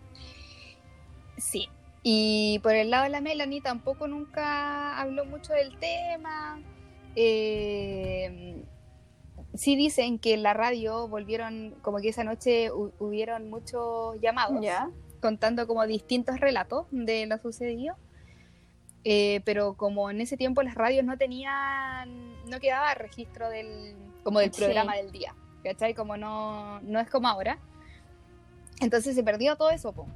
[1.36, 1.68] Sí.
[2.02, 6.60] Y por el lado de la Melanie tampoco nunca habló mucho del tema.
[7.16, 8.62] Eh,
[9.54, 14.60] sí dicen que en la radio volvieron, como que esa noche hu- hubieron muchos llamados
[14.62, 14.90] Ya.
[15.20, 17.96] contando como distintos relatos de lo sucedido.
[19.04, 23.94] Eh, pero como en ese tiempo las radios no tenían, no quedaba registro del,
[24.24, 24.62] como del Sí.
[24.62, 25.94] programa del día, ¿cachai?
[25.94, 27.58] Como no, no es como ahora.
[28.80, 30.06] Entonces se perdió todo eso, po.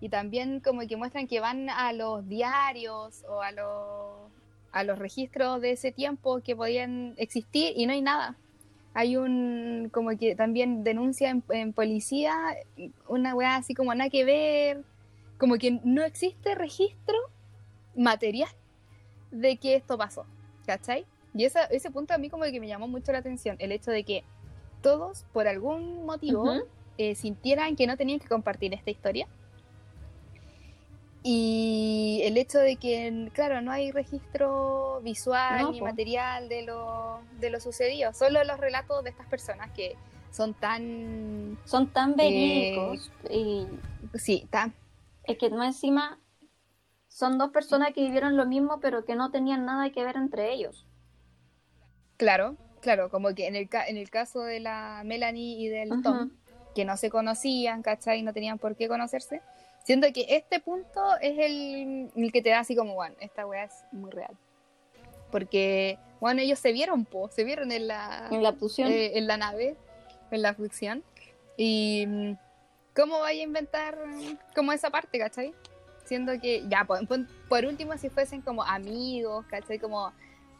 [0.00, 4.30] Y también como que muestran que van a los diarios o a los,
[4.72, 8.36] a los registros de ese tiempo que podían existir y no hay nada.
[8.94, 12.34] Hay un, como que también denuncia en, en policía,
[13.06, 14.82] una weá así como nada que ver,
[15.38, 17.16] como que no existe registro
[17.94, 18.50] material
[19.30, 20.26] de que esto pasó,
[20.66, 21.06] ¿cachai?
[21.34, 23.90] Y esa, ese punto a mí como que me llamó mucho la atención, el hecho
[23.90, 24.24] de que
[24.82, 26.52] todos, por algún motivo,
[26.98, 29.28] eh, sintieran que no tenían que compartir esta historia.
[31.22, 35.84] Y el hecho de que, claro, no hay registro visual No, ni po.
[35.86, 39.96] material de lo, de lo sucedido, solo los relatos de estas personas que
[40.32, 43.12] son tan, Son tan Eh, verídicos.
[43.30, 43.66] Y
[44.18, 44.72] sí, tan,
[45.24, 46.18] es que más encima
[47.08, 50.52] son dos personas que vivieron lo mismo, pero que no tenían nada que ver entre
[50.52, 50.86] ellos.
[52.16, 55.90] claro, claro, como que en el, ca- en el caso de la Melanie y del.
[56.02, 56.30] Tom,
[56.74, 58.22] que no se conocían, ¿cachai?
[58.22, 59.42] No tenían por qué conocerse.
[59.90, 63.64] Siento que este punto es el, el que te da así como, bueno, esta weá
[63.64, 64.36] es muy real.
[65.32, 68.52] Porque, bueno, ellos se vieron, po, se vieron en la, En la
[68.88, 69.76] eh, en la nave,
[70.30, 71.02] en la ficción.
[71.56, 72.32] Y, mm,
[72.94, 73.98] ¿cómo vaya a inventar
[74.54, 75.52] como esa parte, cachai?
[76.04, 77.00] Siendo que, ya, por,
[77.48, 80.12] por- último, si fuesen como amigos, cachai, como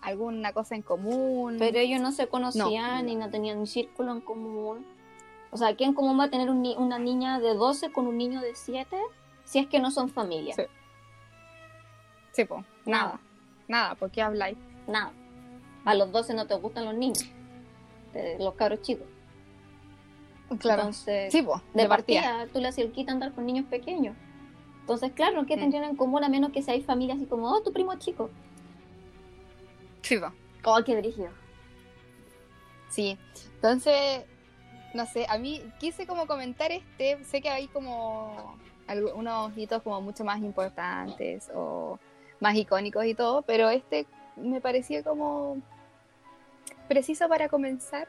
[0.02, 1.54] alguna cosa en común.
[1.60, 4.84] Pero ellos no se conocían y no tenían un círculo en común.
[5.52, 8.18] O sea, ¿quién común va a tener un ni- una niña de 12 con un
[8.18, 8.96] niño de 7
[9.50, 10.54] si es que no son familia?
[10.54, 10.62] Sí.
[12.32, 13.20] Sí, po, nada,
[13.66, 14.56] nada, ¿por qué habláis?
[14.86, 15.12] Nada.
[15.84, 17.24] A los 12 no te gustan los niños,
[18.38, 19.06] los cabros chicos.
[20.50, 22.22] Entonces, sí, po, de, de partida.
[22.22, 24.16] partida, tú le hacías el quita andar con niños pequeños.
[24.80, 25.60] Entonces, claro, ¿qué Mm.
[25.60, 28.30] tendrían en común a menos que seáis familia así como, oh, tu primo chico?
[30.02, 30.32] Sí, po.
[30.64, 31.30] Oh, qué brígido.
[32.88, 33.18] Sí.
[33.56, 34.24] Entonces,
[34.94, 38.56] no sé, a mí quise como comentar este, sé que hay como
[38.90, 41.98] algu- unos hitos como mucho más importantes o
[42.40, 45.58] más icónicos y todo, pero este me pareció como
[46.88, 48.06] preciso para comenzar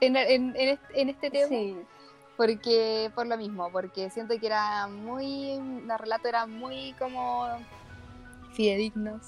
[0.00, 1.48] en, en- en este, en este tema.
[1.48, 1.76] Sí.
[2.36, 7.46] Porque, por lo mismo, porque siento que era muy, los relatos eran muy como
[8.54, 9.22] fidedignos.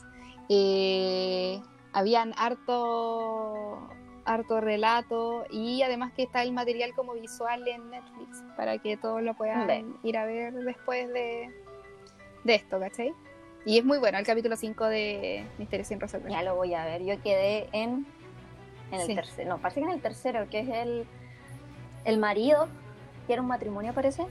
[0.49, 1.61] Eh,
[1.93, 3.89] habían harto,
[4.25, 9.23] harto relato y además que está el material como visual en Netflix para que todos
[9.23, 11.51] lo puedan ir a ver después de,
[12.45, 13.13] de esto, ¿cachai?
[13.67, 16.31] Y es muy bueno el capítulo 5 de Misterios sin resolver.
[16.31, 17.03] Ya lo voy a ver.
[17.03, 18.07] Yo quedé en,
[18.91, 19.15] en el Sí.
[19.15, 19.49] tercero.
[19.51, 21.07] No, parece que en el tercero, que es el,
[22.05, 22.69] el marido,
[23.27, 24.27] que era un matrimonio, parece.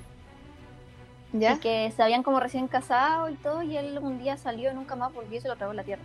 [1.32, 1.53] ¿Ya?
[1.53, 4.75] Y que se habían como recién casado y todo, y él un día salió y
[4.75, 6.03] nunca más volvió y se lo tragó la tierra.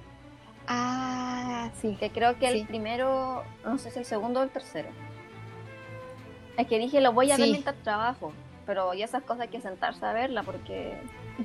[0.68, 1.96] Ah, sí.
[1.98, 2.60] Que creo que Sí.
[2.60, 4.88] el primero, no sé si el segundo o el tercero.
[6.56, 7.52] Es que dije, lo voy a ver Sí.
[7.52, 8.32] mientras trabajo.
[8.66, 10.94] Pero ya esas cosas hay que sentarse a verla porque.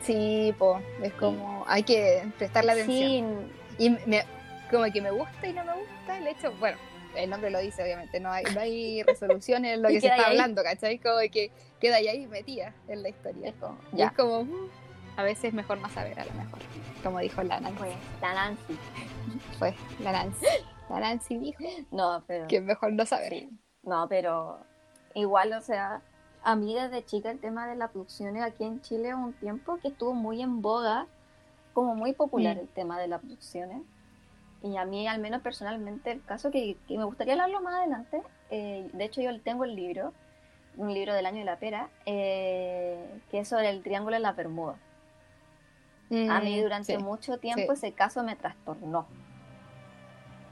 [0.01, 3.47] Sí, po, es como, hay que prestarle atención.
[3.77, 4.23] Sí, Y me,
[4.69, 6.77] como que me gusta y no me gusta el hecho, bueno,
[7.15, 10.07] el nombre lo dice obviamente, no hay, no hay resolución en lo Y que se
[10.07, 10.31] está ahí.
[10.31, 10.97] hablando, ¿cachai?
[10.99, 13.49] Como que queda ahí metida en la historia.
[13.49, 14.07] es como, Y ya.
[14.07, 14.69] es como, uh,
[15.15, 16.59] a veces es mejor no saber, a lo mejor,
[17.03, 17.77] como dijo la Nancy.
[17.79, 18.77] Pues, la Nancy.
[19.59, 20.45] Fue la Nancy.
[20.89, 22.47] La Nancy dijo No, pero.
[22.47, 23.29] que es mejor no saber.
[23.29, 23.49] Sí.
[23.83, 24.59] No, pero
[25.13, 26.01] igual, o sea,
[26.43, 29.89] a mí desde chica el tema de las producciones aquí en Chile un tiempo que
[29.89, 31.07] estuvo muy en boga,
[31.73, 32.59] como muy popular Mm.
[32.59, 33.81] el tema de las producciones.
[34.61, 38.21] Y a mí, al menos personalmente, el caso que, que me gustaría hablarlo más adelante,
[38.49, 40.13] eh, de hecho yo tengo el libro,
[40.77, 44.35] un libro del año de la pera, eh, que es sobre el Triángulo de las
[46.29, 47.03] A mí Mm, durante sí.
[47.03, 49.07] mucho tiempo ese caso me trastornó.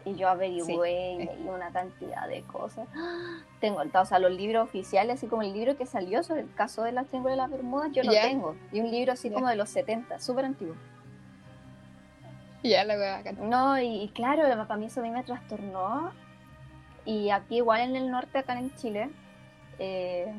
[0.04, 1.26] Y yo averigüé y Sí.
[1.26, 2.88] leí una cantidad de cosas.
[3.62, 6.84] Tengo, o sea, los libros oficiales, así como el libro que salió sobre el caso
[6.84, 8.56] de la Triángulo de las Bermudas, yo lo tengo.
[8.71, 10.76] Y un libro así como de los 70, súper antiguo.
[12.63, 13.50] Ya la wea bacán.
[13.50, 16.12] No, y, y claro, para mí eso a mí me trastornó.
[17.06, 19.10] Y aquí igual en el norte, acá en Chile,
[19.80, 20.32] eh,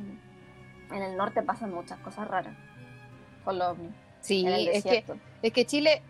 [0.91, 2.55] en el norte pasan muchas cosas raras.
[3.45, 5.05] Con los ovnis, Sí, es que,
[5.43, 6.01] es que Chile,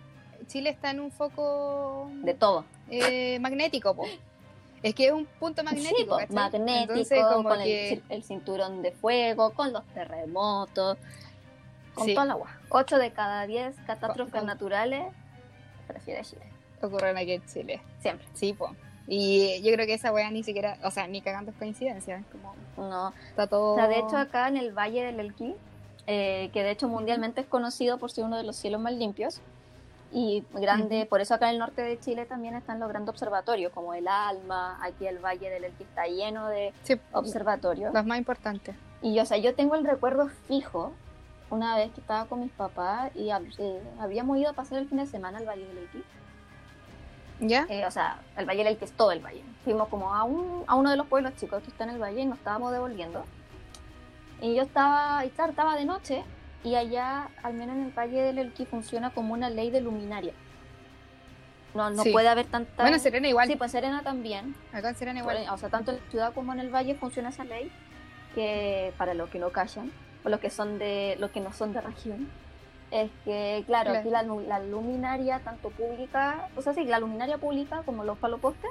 [0.47, 2.65] Chile está en un foco De todo.
[2.91, 4.05] eh, magnético, po.
[4.83, 8.83] Es que es un punto magnético, magnético, Entonces, como con el que- cir- el, cinturón
[8.83, 10.99] de fuego, con los terremotos,
[11.95, 12.15] con Sí.
[12.15, 12.51] toda la agua.
[12.71, 15.05] 8 de cada 10 catástrofes Con- naturales
[15.87, 16.43] prefiere Chile.
[16.83, 17.81] ocurren aquí en Chile.
[18.01, 18.27] Siempre.
[18.35, 18.75] Sí, po.
[19.07, 22.55] Y yo creo que esa wea ni siquiera, o sea, ni cagando es coincidencia, como
[22.77, 23.13] No.
[23.29, 23.75] está todo...
[23.75, 25.55] O sea, de hecho, acá en el Valle del Elqui,
[26.07, 29.41] eh, que de hecho mundialmente es conocido por ser uno de los cielos más limpios,
[30.15, 31.09] y grande, Ujú.
[31.09, 34.07] por eso acá en el norte de Chile también están los grandes observatorios, como el
[34.09, 37.95] Alma, aquí el Valle del Elqui está lleno de Sí, observatorios.
[37.95, 38.77] los más importantes.
[39.01, 40.93] Y o sea, yo tengo el recuerdo fijo
[41.49, 44.99] una vez que estaba con mis papás y eh, habíamos ido a pasar el fin
[44.99, 46.05] de semana al Valle del Elqui.
[47.41, 47.67] ¿Ya?
[47.71, 49.43] Eh, o sea, el Valle del Elqui es todo el valle.
[49.65, 52.21] Fuimos como a, un, a uno de los pueblos chicos que está en el valle
[52.21, 53.25] y nos estábamos devolviendo.
[54.43, 56.23] Y yo estaba, y claro, estaba de noche
[56.65, 60.35] y allá, al menos en el Valle del Elqui, funciona como una ley de luminaria.
[61.75, 62.13] No, no Sí.
[62.13, 62.83] puede haber tanta...
[62.83, 63.49] Bueno, en Serena igual.
[63.49, 64.55] Sí, pues Serena también.
[64.75, 65.39] Acá en Serena igual.
[65.51, 67.73] o sea, tanto en la ciudad como en el valle funciona esa ley
[68.35, 69.91] que para los que no callan
[70.25, 72.29] o los que son de los que no son de región
[72.91, 74.01] es que claro, Claro.
[74.01, 78.71] aquí la luminaria tanto pública, o sea, sí, la luminaria pública como los palopostes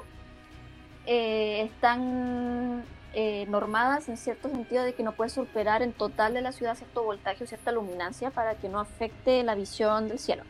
[1.06, 2.84] eh, están
[3.14, 6.76] eh, normadas en cierto sentido de que no puede superar en total de la ciudad
[6.76, 10.44] cierto voltaje o cierta luminancia para que no afecte la visión del cielo.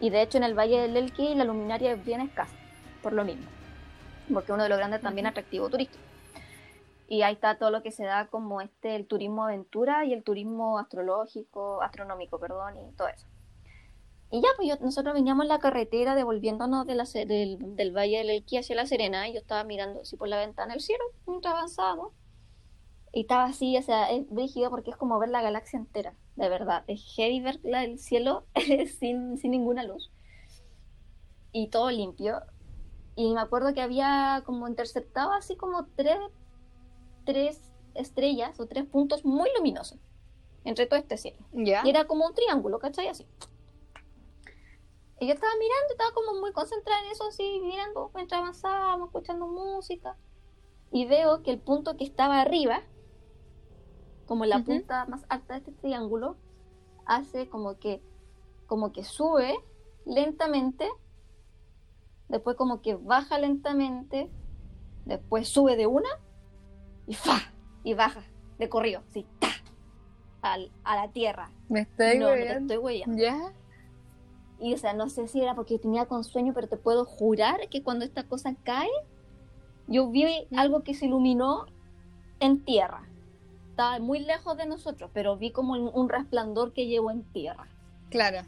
[0.00, 2.54] Y de hecho en el Valle del Elqui la luminaria es bien escasa,
[3.02, 3.46] por lo mismo,
[4.32, 6.04] porque uno de los grandes también atractivo turístico.
[7.08, 10.22] Y ahí está todo lo que se da como este el turismo aventura y el
[10.22, 13.26] turismo astrológico, astronómico, perdón, y todo eso.
[14.30, 18.18] Y ya, pues yo- nosotros veníamos en la carretera devolviéndonos de la, del, del Valle
[18.18, 21.02] del Elqui hacia La Serena y yo estaba mirando así por la ventana el cielo
[21.26, 22.12] mientras avanzábamos.
[23.12, 26.48] Y estaba así, o sea, es brígido porque es como ver la galaxia entera, de
[26.48, 26.84] verdad.
[26.86, 28.46] Es heavy ver el cielo
[29.00, 30.10] sin, sin ninguna luz.
[31.52, 32.40] Y todo limpio.
[33.16, 36.18] Y me acuerdo que había como interceptado así como tres,
[37.24, 37.60] tres
[37.94, 39.98] estrellas o tres puntos muy luminosos
[40.64, 41.38] entre todo este cielo.
[41.84, 43.08] Y era como un triángulo, ¿cachai?
[43.08, 43.26] Así.
[45.20, 49.46] Y yo estaba mirando, estaba como muy concentrada en eso, así, mirando mientras avanzábamos, escuchando
[49.46, 50.16] música.
[50.90, 52.82] Y veo que el punto que estaba arriba,
[54.26, 56.36] como la punta más alta de este triángulo,
[57.04, 58.02] hace como que,
[58.66, 59.54] como que sube
[60.06, 60.88] lentamente
[62.30, 64.30] después como que baja lentamente,
[65.04, 66.08] después sube de una
[67.06, 67.52] y ¡fa!
[67.82, 68.22] y baja
[68.58, 69.48] de corrido, así, ¡ta!
[70.42, 71.50] Al, a la tierra.
[71.68, 73.04] Me estoy no, no te estoy.
[73.08, 73.52] ¿Ya?
[74.60, 77.68] Y o sea, no sé si era porque tenía con sueño, pero te puedo jurar
[77.70, 78.90] que cuando esta cosa cae,
[79.86, 81.66] yo vi algo que se iluminó
[82.40, 83.08] en tierra.
[83.70, 87.66] Estaba muy lejos de nosotros, pero vi como un resplandor que llevó en tierra.
[88.10, 88.42] Claro.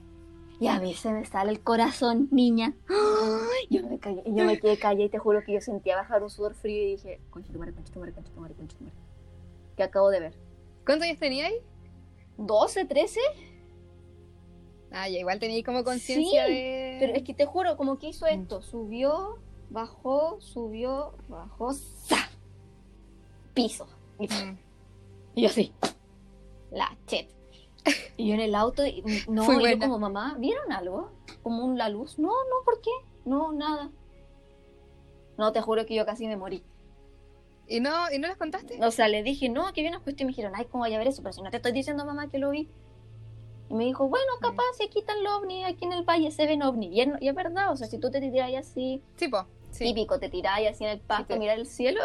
[0.60, 2.74] Y a mí se me sale el corazón, niña.
[2.88, 3.66] ¡Ay!
[3.68, 6.30] Yo me, callé, yo me quedé callada y te juro que yo sentía bajar un
[6.30, 8.96] sudor frío y dije, conchetumare, conchetumare, conchetumare, conchetumare.
[9.76, 10.34] ¿Qué acabo de ver?
[10.86, 11.56] ¿Cuántos años tenía ahí?
[12.38, 13.20] ¿12, 13?
[14.92, 16.96] Ah, ya, igual teníais como conciencia Sí, de.
[17.00, 18.60] Pero es que te juro, como que hizo esto.
[18.62, 19.38] Subió,
[19.70, 22.28] bajó, subió, bajó, ¡za!
[23.54, 23.86] Piso.
[24.18, 24.58] Y, Mm.
[25.34, 25.72] y yo así.
[26.70, 27.28] La chet.
[28.16, 31.10] Y yo en el auto, y, no, Fui y yo como mamá, ¿vieron algo?
[31.42, 32.18] Como un- la luz.
[32.18, 32.90] No, no, ¿por qué?
[33.24, 33.90] No, nada.
[35.38, 36.62] No, te juro que yo casi me morí.
[37.66, 38.78] ¿Y no, ¿Y no les contaste?
[38.84, 40.26] O sea, le dije, no, aquí viene una cuestión.
[40.28, 41.22] Y me dijeron, ay, ¿cómo voy a ver eso?
[41.22, 42.68] Pero si no te estoy diciendo, mamá, que lo vi.
[43.72, 46.46] Y me dijo, bueno, capaz, si aquí están los ovnis, aquí en el valle se
[46.46, 46.92] ven ovnis.
[46.92, 49.46] Y es, y es verdad, o sea, si tú te tiras así, Sí, po.
[49.70, 49.84] Sí.
[49.84, 52.00] típico, te tiráis así en el pasto, te- mirar el cielo,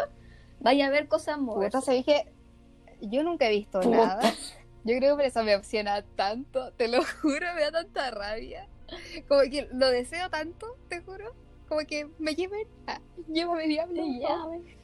[0.60, 1.38] vaya a ver cosas
[1.84, 2.32] se dije.
[3.02, 3.96] Yo nunca he visto Puta.
[3.96, 4.34] nada.
[4.84, 8.66] Yo creo que por eso me opciona tanto, te lo juro, me da tanta rabia.
[9.28, 11.34] Como que lo deseo tanto, te juro.
[11.68, 12.98] Como que me lleven, ah,
[13.30, 14.02] llévame diablo.
[14.02, 14.78] Sí, güey.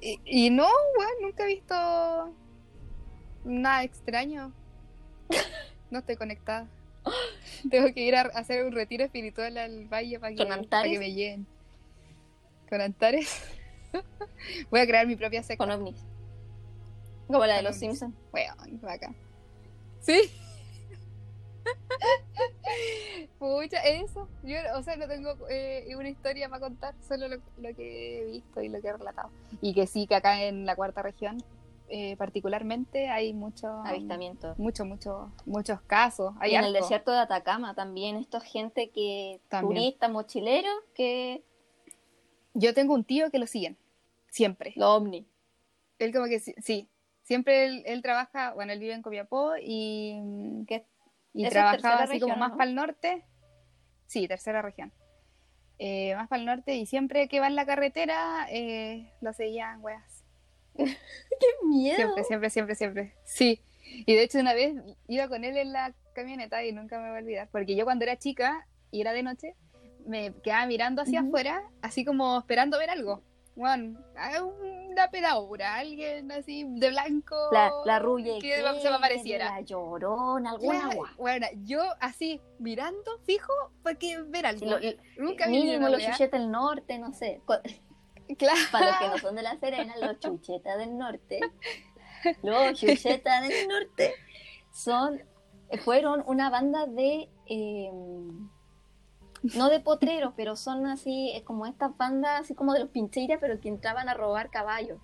[0.00, 0.68] Y, y no,
[0.98, 1.74] weón, nunca he visto
[3.44, 4.52] nada extraño.
[5.90, 6.66] No estoy conectada.
[7.70, 11.12] Tengo que ir a hacer un retiro espiritual al valle para que, ¿Con para me
[11.12, 11.46] lleguen.
[12.68, 13.42] ¿Con Antares?
[14.70, 15.64] Voy a crear mi propia secta.
[15.64, 15.96] Con ovnis.
[17.26, 17.76] Como la de los.
[17.76, 18.14] Simpsons.
[18.32, 19.14] Weón, vaca.
[20.00, 20.30] ¿Sí?
[23.38, 24.28] Pucha, eso.
[24.42, 28.24] Yo, o sea, no tengo eh, una historia para contar, solo lo, lo que he
[28.26, 29.30] visto y lo que he relatado.
[29.62, 31.42] Y que sí, que acá en la cuarta región,
[31.88, 33.68] eh, particularmente, hay mucho.
[33.84, 34.54] Avistamiento.
[34.58, 36.34] Mucho, mucho, muchos casos.
[36.40, 39.82] Hay y en el desierto de Atacama también, esta gente que, También.
[39.82, 41.44] turistas, mochileros, que
[42.54, 43.76] Yo tengo un tío que lo siguen,
[44.28, 44.72] siempre.
[44.76, 45.26] los ovnis.
[45.98, 46.88] Él como que sí,
[47.22, 50.86] siempre él, él trabaja, bueno, él vive en Copiapó y, mm, Que
[51.32, 52.56] y trabajaba así como más ¿no?
[52.56, 53.24] para el norte.
[54.06, 54.92] Sí, tercera región.
[55.78, 59.82] Eh, más para el norte y siempre que va en la carretera eh, lo seguían,
[59.82, 60.13] weas.
[61.40, 61.96] ¡Qué miedo!
[61.96, 63.14] Siempre, siempre, siempre, siempre.
[63.24, 63.60] Sí.
[64.06, 64.74] Y de hecho una vez
[65.08, 68.04] iba con él en la camioneta y nunca me voy a olvidar, porque yo cuando
[68.04, 69.54] era chica y era de noche,
[70.06, 71.28] me quedaba mirando hacia Ujú.
[71.28, 73.22] afuera, así como esperando ver algo.
[73.56, 74.00] Bueno,
[74.90, 77.36] una pedadura, alguien así de blanco.
[77.52, 78.52] La, la rubia que
[78.82, 79.44] se me apareciera.
[79.50, 81.10] La llorona, alguna agua.
[81.16, 83.52] Bueno, yo así mirando fijo
[83.84, 84.66] porque ver algo.
[84.66, 86.10] Lo- lo- Nunca vi mínimo los wea.
[86.12, 87.40] chuchetas del norte, no sé.
[88.38, 88.58] Claro.
[88.72, 91.40] Para los que no son de La Serena, los chuchetas del norte.
[92.42, 94.14] Los chuchetas del norte
[94.72, 95.20] son,
[95.84, 97.90] fueron una banda de, eh,
[99.54, 103.38] no de potreros, pero son así, eh, como estas bandas, así como de los pincheiras,
[103.40, 104.98] pero que entraban a robar caballos.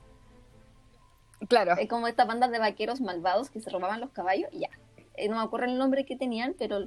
[1.49, 1.75] Claro.
[1.79, 4.69] Es como estas bandas de vaqueros malvados que se robaban los caballos ya.
[5.17, 6.87] Eh, no me acuerdo el nombre que tenían, pero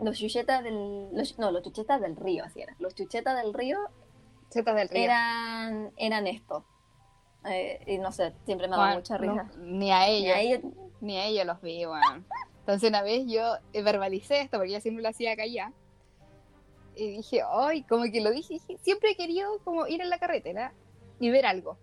[0.00, 2.74] los chuchetas del, los- no, los chuchetas del río, así era.
[2.78, 3.78] Los chuchetas del río
[4.56, 5.02] Zetas del río.
[5.04, 6.64] eran, eran esto.
[7.48, 9.58] Eh, y no sé, siempre me ha dado Bueno, mucha no, risa.
[9.60, 10.36] ni a ellos.
[10.36, 10.60] ahí,
[11.00, 12.26] Ni a ellos los vi, weón.
[12.60, 15.72] Entonces una vez yo eh, verbalicé esto, porque yo siempre lo hacía acá allá.
[16.96, 20.18] Y dije, ay, como que lo dije, dije, siempre he querido como ir en la
[20.18, 20.72] carretera
[21.20, 21.78] y ver algo.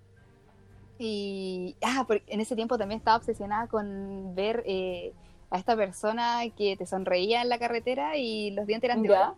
[0.98, 5.14] Y ah, porque en ese tiempo también estaba obsesionada con ver eh,
[5.50, 9.38] a esta persona que te sonreía en la carretera y los dientes eran de oro.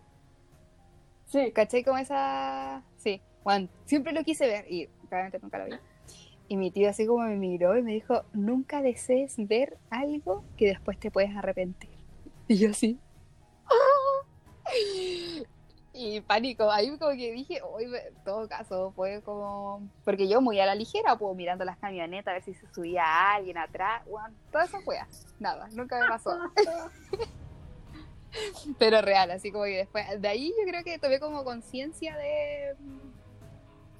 [1.25, 1.51] Sí.
[1.51, 1.83] ¿Cachai?
[1.83, 2.83] Como esa...
[3.45, 5.73] Bueno, siempre lo quise ver y realmente nunca lo vi.
[6.47, 10.65] Y mi tío así como me miró y me dijo, nunca desees ver algo que
[10.65, 11.91] después te puedes arrepentir.
[12.47, 12.99] Y yo así.
[13.67, 14.25] ¡ah!
[15.93, 19.87] Y pánico, ahí como que dije, hoy en todo caso fue como...
[20.03, 23.35] Porque yo muy a la ligera, pues mirando las camionetas a ver si se subía
[23.35, 26.31] alguien atrás, bueno, todas esas weas, nada, nunca me pasó.
[28.79, 32.75] Pero real, así como que después, de ahí yo creo que tomé como conciencia de...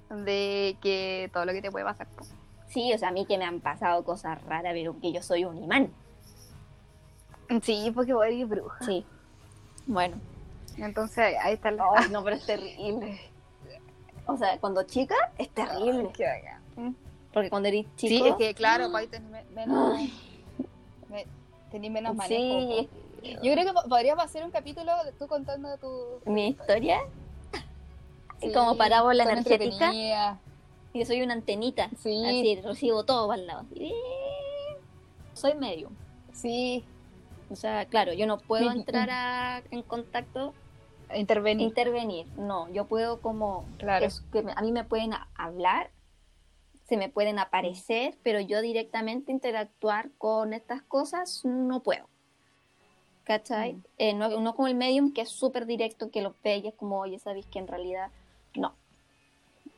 [0.10, 2.08] De que todo lo que te puede pasar.
[2.16, 2.32] pues.
[2.70, 5.46] Sí, o sea, a mí que me han pasado cosas raras, pero que yo soy
[5.46, 5.92] un imán.
[7.62, 8.84] Sí, porque voy a ir bruja.
[8.86, 9.06] Sí.
[9.86, 10.18] Bueno.
[10.78, 11.86] Entonces ahí está la...
[11.96, 13.20] Ay, no, pero es terrible.
[14.26, 16.04] O sea, cuando chica es terrible.
[16.04, 16.96] Bacán.
[17.34, 18.24] Porque cuando eres chico.
[18.26, 20.00] Sí, es que claro, ahí tenés me- menos,
[21.10, 21.26] me-
[21.72, 22.60] tenés menos manejo.
[22.60, 22.90] sí.
[23.42, 26.20] Yo creo que po- podríamos hacer un capítulo tú contando tu...
[26.30, 27.00] mi historia.
[28.42, 29.92] Sí, como parábola energética.
[30.94, 31.90] Y yo soy una antenita.
[31.98, 32.24] Sí.
[32.26, 33.66] Así, recibo todo para el lado.
[33.74, 33.94] Y-
[35.34, 35.94] Soy medium.
[36.34, 36.84] Sí,
[37.52, 40.54] O sea, claro, yo no puedo entrar a- en contacto,
[41.14, 41.68] intervenir.
[41.68, 42.26] intervenir.
[42.38, 43.66] No, yo puedo como...
[43.78, 44.04] Claro.
[44.06, 45.92] es que me- a mí me pueden hablar,
[46.86, 52.08] se me pueden aparecer, pero yo directamente interactuar con estas cosas no puedo.
[53.26, 53.74] ¿Cachai?
[53.74, 53.84] Mm.
[54.00, 56.74] Eh, no, no como el medium que es súper directo, que lo ve y es
[56.76, 58.10] como, oye, sabéis que en realidad
[58.58, 58.76] no.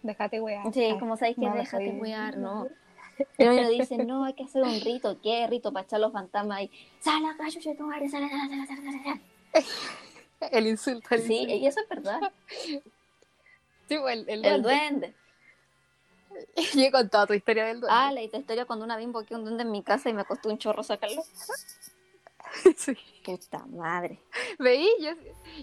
[0.04, 0.72] Déjate wear.
[0.74, 2.68] Sí, Ay, como sabéis que déjate soy- wear, no.
[3.38, 5.20] Pero me dicen, no, hay que hacer un rito.
[5.22, 6.72] ¿Qué rito para echar los fantasmas ahí?
[7.00, 10.50] ¡Sal acá, chucha, tu madre, sal, sal, sal, sal, sal, sal".
[10.52, 11.08] El insulto.
[11.16, 11.56] el Sí, insulto.
[11.56, 12.20] y eso es verdad.
[13.88, 14.62] Sí, el, el El duende.
[14.62, 15.14] duende.
[16.76, 17.98] Yo he contado tu historia del duende.
[18.00, 20.50] Ah, la historia cuando una vez invoqué un duende en mi casa y me costó
[20.50, 21.24] un chorro sacarlo.
[22.78, 22.98] sí.
[23.24, 24.22] Puta madre.
[24.60, 24.90] ¿Veí?
[25.00, 25.12] Yo,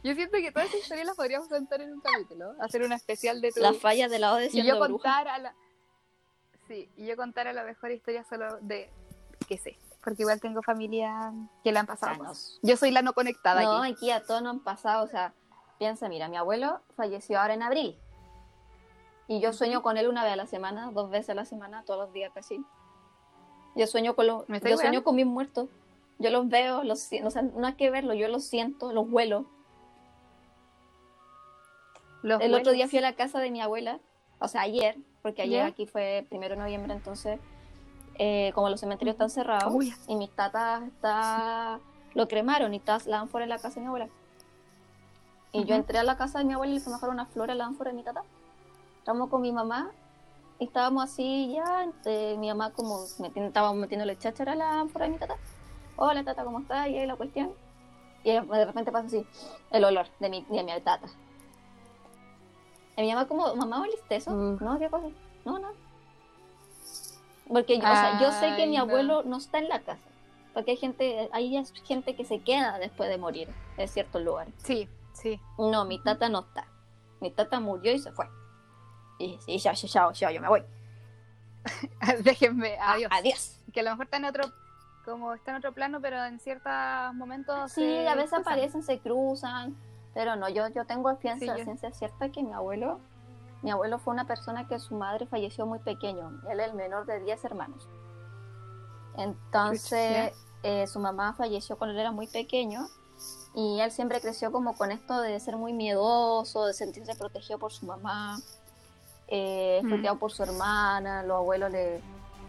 [0.03, 2.55] yo siento que toda esa historia la podríamos contar en un capítulo.
[2.61, 3.61] Hacer una especial de tu...
[3.61, 4.89] Las fallas de la de y yo bruja.
[4.89, 5.55] contar a la...
[6.69, 8.91] Sí, y yo contar a la mejor historia solo de...
[9.49, 9.79] que sé.
[10.03, 11.33] Porque igual tengo familia
[11.63, 12.13] que la han pasado.
[12.21, 12.33] Ah, no.
[12.63, 13.93] Yo soy la no conectada No, aquí.
[13.93, 15.33] aquí a todos nos han pasado, o sea,
[15.79, 17.99] piensa, mira, mi abuelo falleció ahora en abril.
[19.27, 21.83] Y yo sueño con él una vez a la semana, dos veces a la semana,
[21.87, 22.63] todos los días casi.
[23.75, 25.69] Yo sueño con los, ¿Me yo sueño con mis muertos.
[26.19, 29.07] Yo los veo, los siento, o sea, no hay que verlos, yo los siento, los
[29.11, 29.47] huelo.
[32.23, 34.01] Los El otro día fui a la casa de mi abuela,
[34.39, 37.39] o sea, ayer, porque ayer aquí fue primero de noviembre, entonces,
[38.15, 39.75] eh, como los cementerios están cerrados,
[40.07, 41.81] y mis tatas está,
[42.15, 44.09] lo cremaron y está la ánfora en la casa de mi abuela.
[45.53, 47.27] Y yo entré a la casa de mi abuela y le fui a dejar una
[47.27, 48.25] flor a la ánfora de mi tata.
[48.99, 49.91] Estábamos con mi mamá
[50.59, 55.05] y estábamos así ya, eh, mi mamá como metiendo, estábamos metiéndole cháchara a la ánfora
[55.05, 55.37] de mi tata.
[55.97, 56.89] Hola tata, ¿cómo estás?
[56.89, 57.53] Y ahí la cuestión.
[58.25, 59.27] Y de repente pasa así,
[59.71, 61.07] el olor de mi, de mi tata.
[62.97, 64.31] Y mi mamá como, mamá, ¿oliste eso?
[64.31, 64.65] Mm.
[64.65, 65.09] No, ¿qué cosa?
[65.45, 65.69] No, no.
[67.49, 70.01] Porque yo, o sea, yo sé que mi abuelo no está en la casa.
[70.55, 74.55] Porque hay gente, hay gente que se queda después de morir en ciertos lugares.
[74.59, 75.39] Sí, sí.
[75.59, 76.67] No, mi tata no está.
[77.21, 78.27] Mi tata murió y se fue.
[79.19, 80.63] Y sí, ya, ya, ya, ya, yo me voy.
[82.23, 83.11] Déjenme, adiós.
[83.13, 83.61] Adiós.
[83.73, 84.45] Que a lo mejor está en otro,
[85.05, 86.73] como está en otro plano, pero en ciertos
[87.15, 87.73] momentos.
[87.73, 88.41] Sí, se a veces cruzan.
[88.53, 89.77] aparecen, se cruzan.
[90.15, 93.01] Pero no, yo, yo tengo Sí, yo- ciencia cierta que mi abuelo,
[93.63, 96.41] mi abuelo fue una persona que su madre falleció muy pequeño.
[96.49, 97.89] Él es el menor de 10 hermanos.
[99.17, 100.33] Entonces,
[100.63, 102.87] eh, su mamá falleció cuando él era muy pequeño.
[103.55, 107.73] Y él siempre creció como con esto de ser muy miedoso, de sentirse protegido por
[107.73, 108.39] su mamá,
[109.29, 110.19] eh, Mm.
[110.19, 112.03] por su hermana, los abuelos le,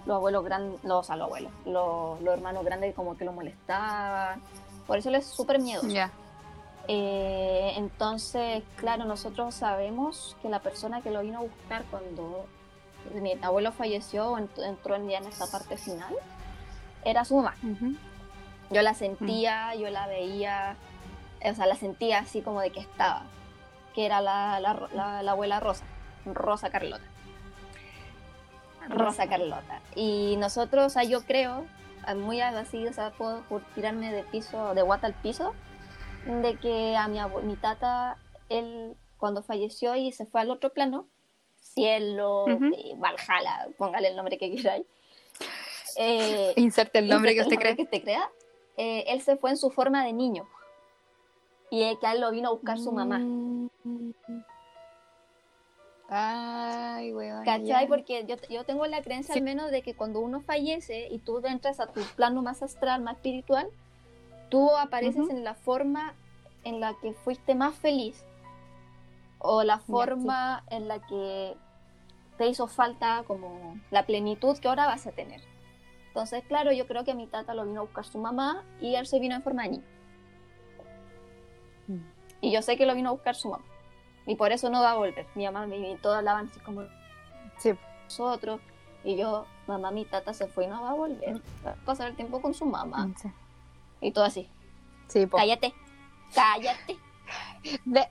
[0.06, 3.32] los abuelos grandes, los, o sea, los abuelos, los, los hermanos grandes como que lo
[3.34, 4.42] molestaban.
[4.88, 5.88] Por eso él es súper miedoso.
[5.88, 6.12] Ya.
[6.88, 12.46] Eh, entonces, claro, nosotros sabemos que la persona que lo vino a buscar cuando
[13.14, 16.14] mi abuelo falleció, ent- entró en- ya en esta parte final,
[17.04, 17.56] era su mamá.
[18.72, 20.76] Yo la sentía, yo la veía,
[21.44, 23.24] o sea, la sentía así como de que estaba,
[23.96, 25.86] que era la, la, ro- la- la abuela Rosa,
[26.26, 27.04] Rosa Carlota.
[28.90, 29.82] Rosa Carlota.
[29.96, 31.66] Y nosotros, o sea, yo creo,
[32.04, 33.42] a- muy así, o sea, puedo
[33.74, 35.54] tirarme de piso, de guata al piso,
[36.26, 38.18] de que a mi, mi tata,
[38.50, 41.08] él cuando falleció y se fue al otro plano,
[41.60, 42.66] cielo, Ujú.
[42.66, 44.86] eh, Valhalla, póngale el nombre que queráis.
[45.98, 48.30] Eh, Inserte el nombre que usted el nombre que usted crea,
[48.78, 50.48] eh, él se fue en su forma de niño.
[51.72, 53.20] Y que a él lo vino a buscar su mamá.
[53.20, 53.68] Mm.
[56.08, 57.44] Ay, weón.
[57.44, 57.66] ¿Cachai?
[57.66, 57.88] ya.
[57.88, 59.40] Porque yo, yo tengo la creencia Sí.
[59.40, 63.02] al menos de que cuando uno fallece y tú entras a tu plano más astral,
[63.02, 63.68] más espiritual,
[64.50, 66.14] tú apareces en la forma
[66.64, 68.24] en la que fuiste más feliz
[69.40, 71.56] o la forma en la que
[72.38, 75.42] te hizo falta como la plenitud que ahora vas a tener.
[76.08, 78.96] Entonces, claro, yo creo que a mi tata lo vino a buscar su mamá y
[78.96, 79.84] él se vino en forma de niño.
[81.88, 82.00] Mm.
[82.42, 83.66] Y yo sé que lo vino a buscar su mamá.
[84.26, 85.28] Y por eso no va a volver.
[85.36, 86.84] Mi mamá y todos hablaban así como
[87.58, 87.74] Sí.
[88.06, 88.60] nosotros.
[89.04, 91.42] Y yo, mamá, mi tata se fue y no va a volver.
[91.66, 93.10] Va a pasar el tiempo con su mamá.
[93.22, 93.30] Sí.
[94.02, 94.50] Y todo así.
[95.08, 95.38] Sí, po.
[95.38, 95.74] Cállate,
[96.34, 96.98] cállate,
[97.86, 98.10] De-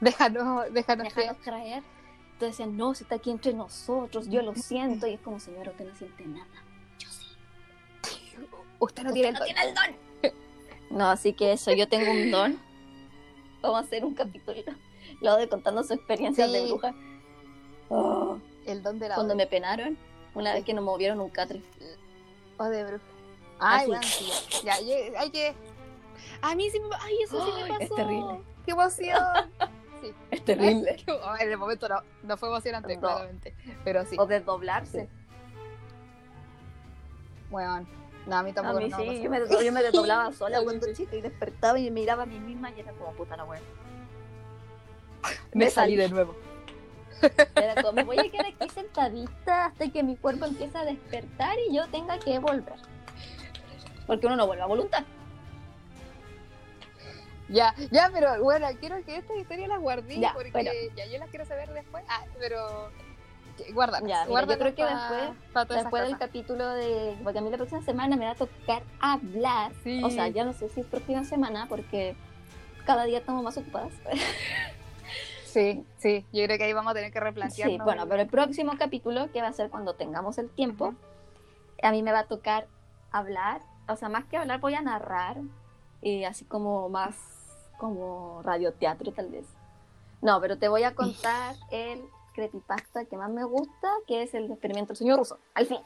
[0.00, 1.82] Déjanos, déjanos déjanos creer.
[2.32, 5.06] Entonces decían, no, si está aquí entre nosotros, yo lo siento.
[5.06, 6.46] Y es como, señora, usted no siente nada.
[6.98, 7.26] Yo sí.
[8.78, 10.38] Usted no tiene no tiene el don.
[10.90, 12.58] No, así que eso, yo tengo un don.
[13.60, 14.62] Vamos a hacer un capítulo.
[15.20, 16.52] Lo de contando su experiencia Sí.
[16.52, 16.94] de bruja.
[17.88, 19.98] Oh, El don de la cuando me penaron,
[20.34, 21.60] una vez que nos movieron un catre.
[22.58, 23.04] O de bruja.
[23.58, 23.86] Ay, Así.
[23.90, 24.80] bueno, sí, ya.
[24.80, 25.54] Ya, hay que.
[26.42, 26.88] A mí sí me.
[27.00, 27.82] Ay, eso sí me Ay, pasó.
[27.82, 28.40] es terrible.
[28.64, 29.50] ¡Qué emoción!
[30.00, 30.14] sí.
[30.30, 30.96] Es terrible.
[31.08, 33.00] Oh, en el momento no, no fue emocionante, No.
[33.02, 33.54] claramente.
[33.84, 35.08] Pero sí, O desdoblarse.
[37.50, 37.86] weón.
[38.26, 40.58] No, a mí A tampoco mí no sí, me yo me, yo me desdoblaba sola
[40.58, 40.92] Sí, cuando sí.
[40.94, 43.60] chica y despertaba y miraba a mí misma y era como puta la wea.
[45.52, 45.96] Me me salí salí.
[45.96, 46.36] de nuevo.
[47.54, 51.56] Era como, me voy a quedar aquí sentadita hasta que mi cuerpo empiece a despertar
[51.68, 52.76] y yo tenga que volver.
[54.06, 55.04] Porque uno no vuelve a voluntad.
[57.48, 60.70] Ya, ya, pero bueno, quiero que esta historia las guardé Ya, porque bueno.
[60.96, 62.04] ya yo las quiero saber después.
[62.08, 62.90] Ah, pero
[63.74, 64.08] guárdalas.
[64.08, 67.16] Ya, guárdalas creo que después- pa Después del capítulo de.
[67.24, 69.72] Porque a mí la próxima semana me va a tocar hablar.
[69.82, 70.00] Sí.
[70.04, 72.14] O sea, ya no sé si es próxima semana porque
[72.86, 73.92] cada día estamos más ocupadas.
[75.50, 77.78] Sí, sí, yo creo que ahí vamos a tener que replantearnos.
[77.78, 80.94] Sí, bueno, pero el próximo capítulo, que va a ser cuando tengamos el tiempo,
[81.82, 82.68] a mí me va a tocar
[83.10, 83.60] hablar.
[83.88, 85.38] O sea, más que hablar, voy a narrar.
[86.02, 87.16] Y así como más
[87.78, 89.46] como radioteatro, tal vez.
[90.22, 94.50] No, pero te voy a contar el creepypasta que más me gusta, que es el
[94.50, 95.38] experimento del sueño ruso.
[95.54, 95.80] Al fin.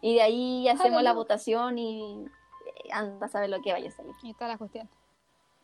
[0.00, 1.12] Y de ahí hacemos la Aleluya.
[1.12, 4.14] votación y eh, anda a saber lo que vaya a salir.
[4.22, 4.88] Y toda la cuestión.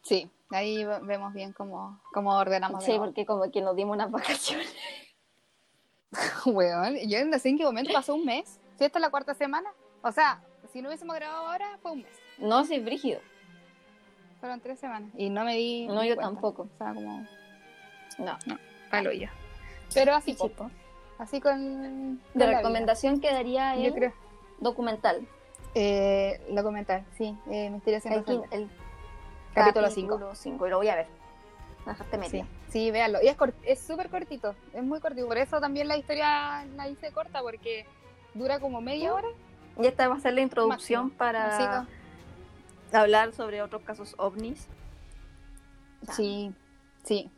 [0.03, 2.85] Sí, ahí ve- vemos bien cómo, cómo ordenamos.
[2.85, 4.73] de Sí, porque como que nos dimos unas vacaciones.
[6.47, 8.61] Weón, yo no sé en qué momento pasó un mes.
[8.79, 9.71] Si esta es la cuarta semana.
[10.03, 10.43] O sea,
[10.73, 12.13] si no hubiésemos grabado ahora, fue un mes.
[12.39, 13.21] No, sí, brígido.
[14.41, 15.11] Fueron tres semanas.
[15.17, 15.87] Y no me di.
[15.87, 16.23] No, yo cuenta.
[16.23, 16.63] tampoco.
[16.73, 17.27] O sea, como
[18.19, 18.39] No.
[18.91, 19.27] palo yo.
[19.93, 20.53] Pero así, Sí,
[21.19, 22.19] así con.
[22.35, 24.13] De la recomendación quedaría el Yo creo.
[24.61, 25.27] documental.
[25.75, 27.37] Eh, lo comentar, sí.
[27.51, 28.71] Eh, Misterio sin El, el
[29.55, 30.35] Capítulo 5.
[30.35, 31.07] 5, y lo voy a ver.
[31.87, 32.47] Dejaste Sí, media.
[32.69, 33.19] sí, véanlo.
[33.23, 35.27] Y es cort- es súper cortito, es muy cortito.
[35.27, 37.87] Por eso también la historia la hice corta, porque
[38.35, 39.29] dura como media hora.
[39.81, 41.19] Y esta va a ser la introducción Máximo.
[41.19, 41.87] para
[42.93, 44.67] hablar sobre otros casos ovnis.
[46.13, 46.53] sí,
[47.05, 47.31] sí.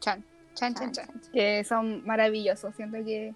[0.00, 0.24] Chan,
[0.54, 1.32] chan, chan, Chan, chan.
[1.32, 2.74] Que son maravillosos.
[2.74, 3.34] Siento que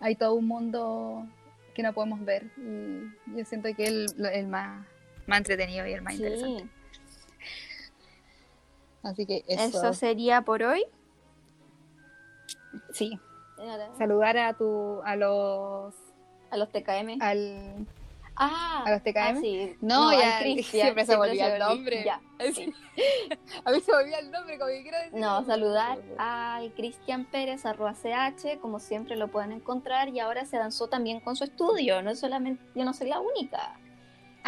[0.00, 1.26] hay todo un mundo
[1.74, 2.44] que no podemos ver.
[2.56, 4.84] Y yo siento que es el, el más,
[5.26, 6.68] más entretenido y el más interesante.
[9.14, 9.78] Sí, Así que eso.
[9.78, 9.94] eso.
[9.94, 10.84] sería por hoy.
[12.92, 13.18] Sí.
[13.98, 15.94] Saludar a tu, a los,
[16.50, 17.20] A los TKM.
[17.20, 17.86] al,
[18.38, 19.16] Ah, ¿A los TKM?
[19.18, 19.76] ah, sí.
[19.80, 22.04] No, al ya, siempre se me olvida el nombre.
[22.04, 22.52] Ya, Sí.
[22.52, 22.74] sí.
[23.64, 25.18] A mí se me olvida el nombre, como que quiero decir.
[25.18, 30.58] No, saludar al Cristian Pérez, arroba CH, como siempre lo pueden encontrar, y ahora se
[30.58, 33.78] lanzó también con su estudio, no es solamente, yo no soy la única.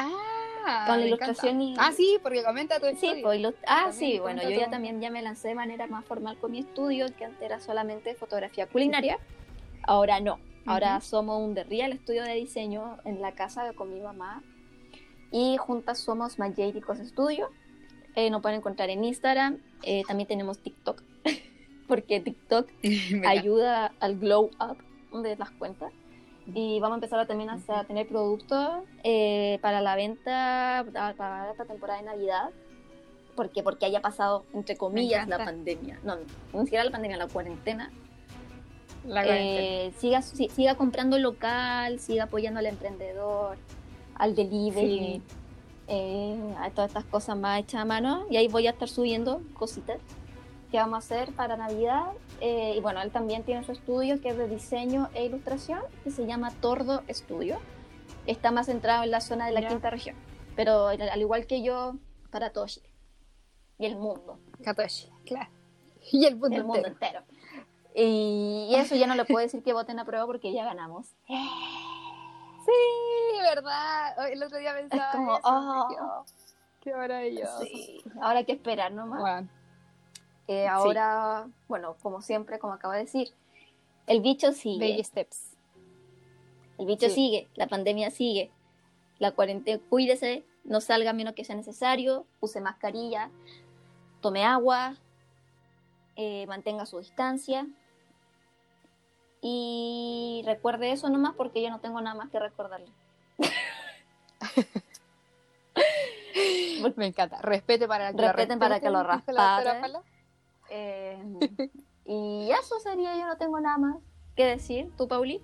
[0.00, 1.82] Ah, Con la ilustración encanta.
[1.82, 3.22] y- Ah, sí, porque comenta tu Sí, historia.
[3.22, 6.04] pues, ilust- ah, También sí, bueno, yo ya también ya me lancé de manera más
[6.04, 9.18] formal con mi estudio, que antes era solamente fotografía culinaria,
[9.82, 14.00] ahora no, ahora somos un The Real estudio de diseño en la casa con mi
[14.00, 14.42] mamá,
[15.30, 17.48] y juntas somos Magéricos Studio,
[18.14, 21.02] eh, nos pueden encontrar en Instagram, eh, también tenemos TikTok,
[21.88, 22.68] porque TikTok
[23.26, 25.92] ayuda al glow up de las cuentas.
[26.54, 28.68] Y vamos a empezar a también a, tener productos
[29.04, 30.84] eh, para la venta
[31.16, 32.50] para, esta temporada de Navidad.
[33.36, 33.62] ¿Por qué?
[33.62, 36.00] Porque haya pasado, entre comillas, la pandemia.
[36.02, 36.16] No,
[36.52, 37.90] ni siquiera la pandemia, la cuarentena.
[39.04, 39.86] la cuarentena.
[39.86, 43.56] Eh, siga, si- siga comprando local, siga apoyando al emprendedor,
[44.16, 45.22] al delivery, Sí.
[45.86, 48.26] eh, a todas estas cosas más hechas a mano.
[48.30, 49.98] Y ahí voy a estar subiendo cositas
[50.70, 52.06] que vamos a hacer para Navidad.
[52.40, 56.10] Eh, y bueno, él también tiene su estudio que es de diseño e ilustración, que
[56.10, 57.58] se llama Tordo Estudio.
[58.26, 60.16] Está más centrado en la zona de la quinta región,
[60.56, 61.94] pero al al igual que yo,
[62.30, 62.88] para todo Chile
[63.78, 65.50] y el mundo Katoshi, claro.
[66.12, 67.22] Y el mundo, el mundo entero.
[67.94, 71.14] Y, y eso ya no le puedo decir que voten a prueba porque ya ganamos.
[72.64, 74.14] Sí, verdad.
[74.18, 75.04] Hoy- El otro día pensaba.
[75.10, 76.24] Es como, eso, oh, dije, oh,
[76.80, 77.60] qué maravilloso.
[77.60, 79.20] sí, ahora hay que esperar nomás.
[79.20, 79.48] Bueno,
[80.70, 83.32] Ahora, bueno, como siempre, como acabo de decir,
[84.06, 84.90] el bicho sigue.
[84.90, 85.56] baby steps.
[86.78, 87.14] El bicho Sí.
[87.14, 88.50] sigue, la pandemia sigue.
[89.18, 93.30] La cuarentena, cuídese, no salga menos que sea necesario, use mascarilla,
[94.20, 94.94] tome agua,
[96.16, 97.66] eh, mantenga su distancia.
[99.40, 102.88] Y recuerde eso nomás porque yo no tengo nada más que recordarle.
[106.96, 107.40] Me encanta.
[107.42, 109.92] Respete para que Respeten para que lo respeten,
[110.70, 111.22] Eh,
[112.04, 113.96] y eso sería, yo no tengo nada más
[114.36, 114.90] que decir.
[114.96, 115.42] ¿Tú, Pauli?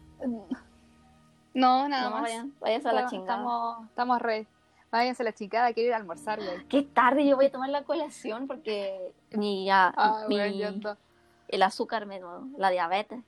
[1.54, 2.22] No, nada no, más.
[2.22, 3.38] vayan, váyanse a la chingada.
[3.38, 4.46] Estamos, estamos re.
[4.90, 6.66] Váyanse a la chingada, quiero ir a almorzar, güey.
[6.68, 10.38] Qué tarde yo voy a tomar la colación porque mi, ya, Ah, mi-
[11.48, 12.20] el azúcar me
[12.56, 13.20] la diabetes.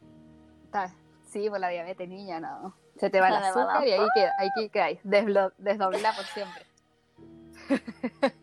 [0.65, 0.93] Está-
[1.25, 2.75] Sí, por la diabetes, niña, no.
[2.99, 5.01] Se te va el va la azúcar y ahí queda, ahí que quedáis.
[5.03, 6.65] Desblo- desdobla por siempre.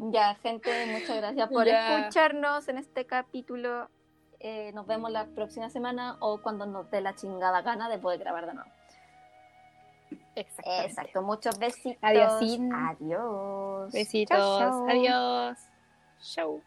[0.00, 1.98] Ya, gente, muchas gracias por Ya.
[1.98, 3.88] escucharnos en este capítulo.
[4.40, 8.20] Eh, nos vemos la próxima semana o cuando nos dé la chingada gana de poder
[8.20, 8.70] grabar de nuevo.
[10.34, 11.98] Exacto, muchos besitos.
[12.02, 12.72] Adiosín.
[12.72, 13.92] Adiós.
[13.92, 14.38] Besitos.
[14.88, 15.58] Adiós.
[16.20, 16.62] Chau.